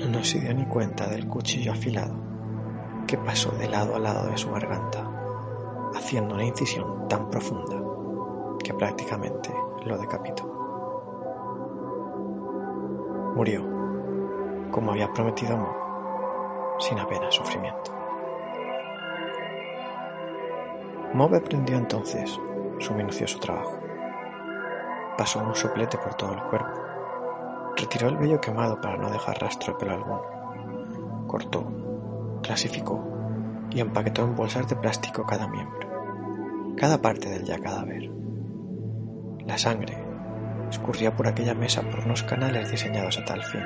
no 0.09 0.23
se 0.23 0.39
dio 0.39 0.53
ni 0.53 0.65
cuenta 0.65 1.07
del 1.07 1.27
cuchillo 1.27 1.71
afilado 1.71 2.31
que 3.07 3.17
pasó 3.17 3.51
de 3.51 3.67
lado 3.67 3.95
a 3.95 3.99
lado 3.99 4.29
de 4.29 4.37
su 4.37 4.49
garganta, 4.51 5.05
haciendo 5.93 6.35
una 6.35 6.45
incisión 6.45 7.07
tan 7.07 7.29
profunda 7.29 7.75
que 8.63 8.73
prácticamente 8.73 9.49
lo 9.85 9.97
decapitó. 9.97 10.45
Murió, 13.35 13.65
como 14.71 14.91
había 14.91 15.11
prometido 15.11 15.57
Mo, 15.57 15.73
sin 16.79 16.99
apenas 16.99 17.35
sufrimiento. 17.35 17.91
Mob 21.13 21.35
aprendió 21.35 21.77
entonces 21.77 22.39
su 22.81 22.93
minucioso 22.93 23.39
trabajo. 23.39 23.79
Pasó 25.17 25.39
un 25.39 25.55
soplete 25.55 25.97
por 25.97 26.15
todo 26.15 26.33
el 26.33 26.43
cuerpo. 26.43 26.81
Retiró 27.77 28.09
el 28.09 28.17
vello 28.17 28.41
quemado 28.41 28.81
para 28.81 28.97
no 28.97 29.09
dejar 29.11 29.39
rastro 29.39 29.73
de 29.73 29.79
pelo 29.79 29.93
alguno. 29.93 31.27
Cortó, 31.27 31.65
clasificó 32.41 33.03
y 33.69 33.79
empaquetó 33.79 34.23
en 34.23 34.35
bolsas 34.35 34.67
de 34.67 34.75
plástico 34.75 35.25
cada 35.25 35.47
miembro, 35.47 36.75
cada 36.75 37.01
parte 37.01 37.29
del 37.29 37.43
ya 37.43 37.59
cadáver. 37.59 38.09
La 39.45 39.57
sangre 39.57 39.97
escurría 40.69 41.15
por 41.15 41.27
aquella 41.27 41.53
mesa 41.53 41.81
por 41.81 41.99
unos 41.99 42.23
canales 42.23 42.69
diseñados 42.69 43.17
a 43.19 43.25
tal 43.25 43.43
fin, 43.43 43.63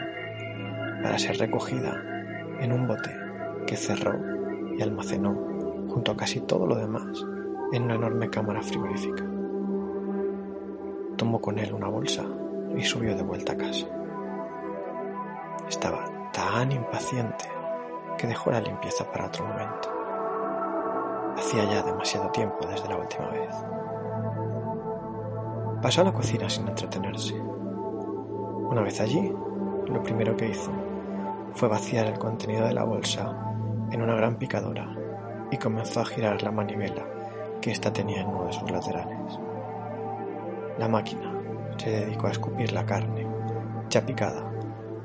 para 1.01 1.17
ser 1.17 1.37
recogida 1.37 2.03
en 2.59 2.71
un 2.71 2.87
bote 2.87 3.15
que 3.65 3.75
cerró 3.75 4.19
y 4.77 4.81
almacenó 4.81 5.33
junto 5.87 6.11
a 6.11 6.17
casi 6.17 6.41
todo 6.41 6.67
lo 6.67 6.75
demás 6.75 7.25
en 7.71 7.83
una 7.83 7.95
enorme 7.95 8.29
cámara 8.29 8.61
frigorífica. 8.61 9.23
Tomó 11.17 11.39
con 11.41 11.57
él 11.57 11.73
una 11.73 11.87
bolsa 11.87 12.23
y 12.75 12.83
subió 12.83 13.15
de 13.15 13.23
vuelta 13.23 13.53
a 13.53 13.57
casa. 13.57 13.87
Estaba 15.67 16.29
tan 16.31 16.71
impaciente 16.71 17.45
que 18.17 18.27
dejó 18.27 18.51
la 18.51 18.61
limpieza 18.61 19.09
para 19.11 19.27
otro 19.27 19.45
momento. 19.45 19.89
Hacía 21.37 21.65
ya 21.65 21.83
demasiado 21.83 22.29
tiempo 22.31 22.65
desde 22.67 22.87
la 22.87 22.97
última 22.97 23.29
vez. 23.29 23.55
Pasó 25.81 26.01
a 26.01 26.05
la 26.05 26.13
cocina 26.13 26.49
sin 26.49 26.67
entretenerse. 26.67 27.35
Una 27.35 28.81
vez 28.81 28.99
allí, 29.01 29.33
lo 29.87 30.01
primero 30.03 30.35
que 30.35 30.49
hizo 30.49 30.71
fue 31.53 31.69
vaciar 31.69 32.07
el 32.07 32.19
contenido 32.19 32.65
de 32.67 32.73
la 32.73 32.83
bolsa 32.83 33.53
en 33.91 34.01
una 34.01 34.15
gran 34.15 34.37
picadora 34.37 34.95
y 35.51 35.57
comenzó 35.57 36.01
a 36.01 36.05
girar 36.05 36.41
la 36.41 36.51
manivela 36.51 37.14
que 37.65 37.71
ésta 37.71 37.91
tenía 37.91 38.21
en 38.21 38.27
uno 38.27 38.45
de 38.45 38.53
sus 38.53 38.69
laterales. 38.69 39.39
La 40.77 40.87
máquina 40.87 41.33
se 41.77 41.89
dedicó 41.89 42.27
a 42.27 42.31
escupir 42.31 42.71
la 42.71 42.85
carne, 42.85 43.25
ya 43.89 44.05
picada, 44.05 44.51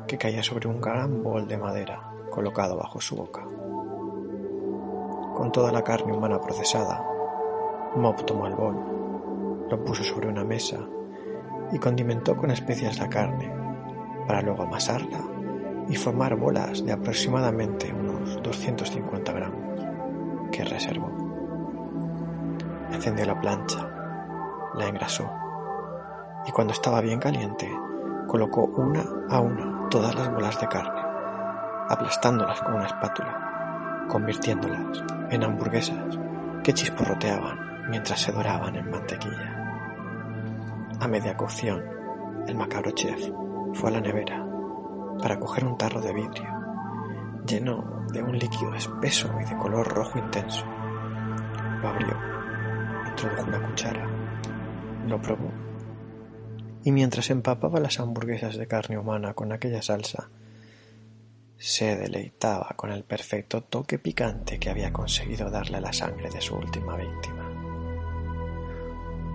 que 0.07 0.19
caía 0.19 0.43
sobre 0.43 0.69
un 0.69 0.79
gran 0.79 1.23
bol 1.23 1.49
de 1.49 1.57
madera 1.57 2.13
colocado 2.31 2.77
bajo 2.77 3.01
su 3.01 3.17
boca. 3.17 3.47
Con 5.35 5.51
toda 5.51 5.73
la 5.73 5.83
carne 5.83 6.13
humana 6.13 6.39
procesada, 6.39 7.03
Mop 7.97 8.27
tomó 8.27 8.47
el 8.47 8.55
bol 8.55 8.77
lo 9.71 9.83
puso 9.83 10.05
sobre 10.05 10.29
una 10.29 10.45
mesa 10.45 10.81
y 11.73 11.79
condimentó 11.79 12.37
con 12.37 12.51
especias 12.51 12.99
la 12.99 13.09
carne, 13.09 13.51
para 14.27 14.43
luego 14.43 14.65
amasarla 14.65 15.23
y 15.89 15.97
formar 15.97 16.37
bolas 16.37 16.85
de 16.85 16.93
aproximadamente 16.93 17.91
unos 17.91 18.43
250 18.43 19.33
gramos, 19.33 19.81
que 20.53 20.63
reservó. 20.63 21.30
Encendió 22.93 23.27
la 23.27 23.41
plancha, 23.41 23.89
la 24.75 24.87
engrasó 24.87 25.31
y 26.47 26.53
cuando 26.53 26.73
estaba 26.73 27.01
bien 27.01 27.21
caliente 27.21 27.71
colocó 28.27 28.65
una 28.65 29.05
a 29.29 29.41
una 29.41 29.89
todas 29.91 30.15
las 30.15 30.33
bolas 30.33 30.61
de 30.61 30.69
carne, 30.69 31.01
aplastándolas 31.89 32.61
con 32.63 32.75
una 32.75 32.87
espátula, 32.87 34.07
convirtiéndolas 34.09 35.03
en 35.31 35.45
hamburguesas 35.45 36.19
que 36.63 36.73
chisporroteaban 36.73 37.89
mientras 37.91 38.21
se 38.21 38.33
doraban 38.33 38.77
en 38.77 38.91
mantequilla. 38.91 39.57
A 41.01 41.09
media 41.09 41.37
cocción, 41.37 41.83
el 42.47 42.57
macabro 42.57 42.93
chef 42.93 43.31
fue 43.75 43.91
a 43.91 43.93
la 43.93 44.01
nevera 44.01 44.47
para 45.21 45.39
coger 45.39 45.65
un 45.65 45.77
tarro 45.77 46.01
de 46.01 46.13
vidrio 46.13 46.61
lleno 47.47 48.07
de 48.13 48.23
un 48.23 48.39
líquido 48.39 48.75
espeso 48.75 49.31
y 49.41 49.49
de 49.49 49.57
color 49.57 49.89
rojo 49.89 50.19
intenso. 50.19 50.65
Lo 51.83 51.89
abrió, 51.89 52.17
una 53.25 53.67
cuchara, 53.67 54.07
lo 55.07 55.21
probó. 55.21 55.51
Y 56.85 56.93
mientras 56.93 57.31
empapaba 57.31 57.81
las 57.81 58.01
hamburguesas 58.01 58.57
de 58.57 58.67
carne 58.67 58.99
humana 58.99 59.35
con 59.35 59.53
aquella 59.53 59.83
salsa, 59.83 60.31
se 61.59 61.97
deleitaba 61.97 62.71
con 62.77 62.91
el 62.91 63.05
perfecto 63.05 63.63
toque 63.63 63.99
picante 63.99 64.59
que 64.59 64.71
había 64.71 64.93
conseguido 64.93 65.51
darle 65.51 65.77
a 65.77 65.83
la 65.83 65.93
sangre 65.93 66.31
de 66.31 66.41
su 66.41 66.55
última 66.57 66.97
víctima. 66.97 67.47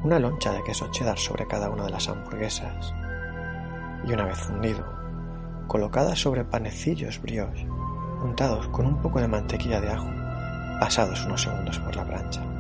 Una 0.04 0.20
loncha 0.20 0.52
de 0.52 0.64
queso 0.64 0.90
cheddar 0.92 1.20
sobre 1.20 1.48
cada 1.48 1.70
una 1.70 1.86
de 1.86 1.92
las 1.92 2.08
hamburguesas 2.10 2.94
y 4.08 4.12
una 4.12 4.26
vez 4.26 4.38
fundido, 4.38 4.86
colocada 5.68 6.16
sobre 6.16 6.46
panecillos 6.46 7.22
brioche 7.22 7.68
untados 8.24 8.68
con 8.70 8.88
un 8.88 9.02
poco 9.02 9.22
de 9.22 9.28
mantequilla 9.28 9.80
de 9.80 9.90
ajo, 9.90 10.10
pasados 10.80 11.24
unos 11.26 11.44
segundos 11.44 11.78
por 11.80 11.96
la 11.96 12.06
plancha. 12.06 12.55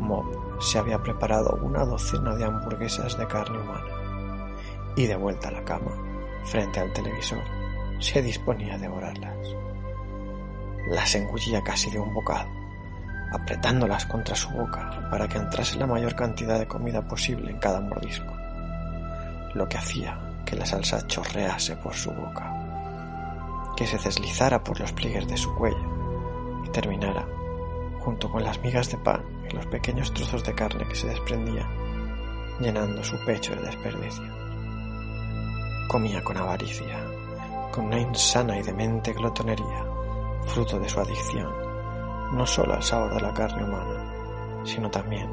Mob 0.00 0.60
se 0.60 0.78
había 0.78 1.02
preparado 1.02 1.58
una 1.62 1.84
docena 1.84 2.34
de 2.34 2.44
hamburguesas 2.44 3.16
de 3.16 3.26
carne 3.26 3.58
humana 3.58 4.54
y 4.96 5.06
de 5.06 5.16
vuelta 5.16 5.48
a 5.48 5.52
la 5.52 5.64
cama, 5.64 5.92
frente 6.44 6.80
al 6.80 6.92
televisor, 6.92 7.42
se 8.00 8.20
disponía 8.22 8.74
a 8.74 8.78
devorarlas. 8.78 9.36
Las 10.88 11.14
engullía 11.14 11.62
casi 11.62 11.90
de 11.90 12.00
un 12.00 12.12
bocado 12.12 12.60
apretándolas 13.32 14.06
contra 14.06 14.34
su 14.34 14.50
boca 14.50 15.08
para 15.10 15.28
que 15.28 15.38
entrase 15.38 15.78
la 15.78 15.86
mayor 15.86 16.14
cantidad 16.14 16.58
de 16.58 16.66
comida 16.66 17.06
posible 17.06 17.50
en 17.50 17.58
cada 17.58 17.80
mordisco, 17.80 18.34
lo 19.54 19.68
que 19.68 19.78
hacía 19.78 20.18
que 20.44 20.56
la 20.56 20.66
salsa 20.66 21.06
chorrease 21.06 21.76
por 21.76 21.94
su 21.94 22.10
boca, 22.10 23.72
que 23.76 23.86
se 23.86 23.98
deslizara 23.98 24.62
por 24.62 24.80
los 24.80 24.92
pliegues 24.92 25.28
de 25.28 25.36
su 25.36 25.54
cuello 25.54 26.62
y 26.64 26.68
terminara, 26.70 27.26
junto 28.00 28.30
con 28.30 28.42
las 28.42 28.60
migas 28.60 28.90
de 28.90 28.98
pan 28.98 29.22
y 29.48 29.54
los 29.54 29.66
pequeños 29.66 30.12
trozos 30.12 30.44
de 30.44 30.54
carne 30.54 30.86
que 30.88 30.94
se 30.94 31.08
desprendían, 31.08 31.68
llenando 32.60 33.02
su 33.04 33.16
pecho 33.24 33.54
de 33.54 33.62
desperdicio. 33.62 34.24
Comía 35.88 36.22
con 36.22 36.36
avaricia, 36.36 37.04
con 37.72 37.86
una 37.86 38.00
insana 38.00 38.58
y 38.58 38.62
demente 38.62 39.12
glotonería, 39.12 39.84
fruto 40.46 40.78
de 40.78 40.88
su 40.88 41.00
adicción 41.00 41.70
no 42.32 42.46
solo 42.46 42.74
al 42.74 42.82
sabor 42.82 43.14
de 43.14 43.20
la 43.20 43.34
carne 43.34 43.64
humana, 43.64 44.64
sino 44.64 44.90
también 44.90 45.28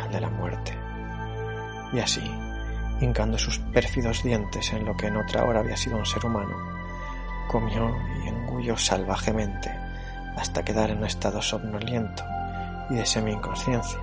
al 0.00 0.10
de 0.10 0.20
la 0.20 0.30
muerte. 0.30 0.78
Y 1.92 1.98
así, 1.98 2.22
hincando 3.00 3.38
sus 3.38 3.58
pérfidos 3.58 4.22
dientes 4.22 4.72
en 4.72 4.84
lo 4.84 4.96
que 4.96 5.06
en 5.06 5.16
otra 5.16 5.44
hora 5.44 5.60
había 5.60 5.76
sido 5.76 5.96
un 5.96 6.06
ser 6.06 6.24
humano, 6.24 6.56
comió 7.48 7.94
y 8.22 8.28
engulló 8.28 8.76
salvajemente 8.76 9.70
hasta 10.36 10.64
quedar 10.64 10.90
en 10.90 10.98
un 10.98 11.04
estado 11.04 11.40
somnoliento 11.42 12.22
y 12.90 12.94
de 12.94 13.06
semi-inconsciencia, 13.06 14.00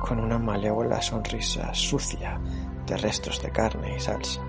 con 0.00 0.20
una 0.20 0.38
malévola 0.38 1.00
sonrisa 1.00 1.72
sucia 1.74 2.40
de 2.86 2.96
restos 2.96 3.40
de 3.40 3.50
carne 3.50 3.96
y 3.96 4.00
salsa, 4.00 4.40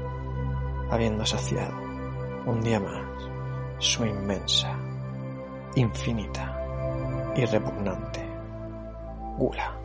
habiendo 0.90 1.26
saciado 1.26 1.76
un 2.46 2.62
día 2.62 2.80
más 2.80 3.04
su 3.80 4.06
inmensa, 4.06 4.76
infinita 5.76 7.34
y 7.36 7.46
repugnante. 7.46 8.26
Gula. 9.38 9.83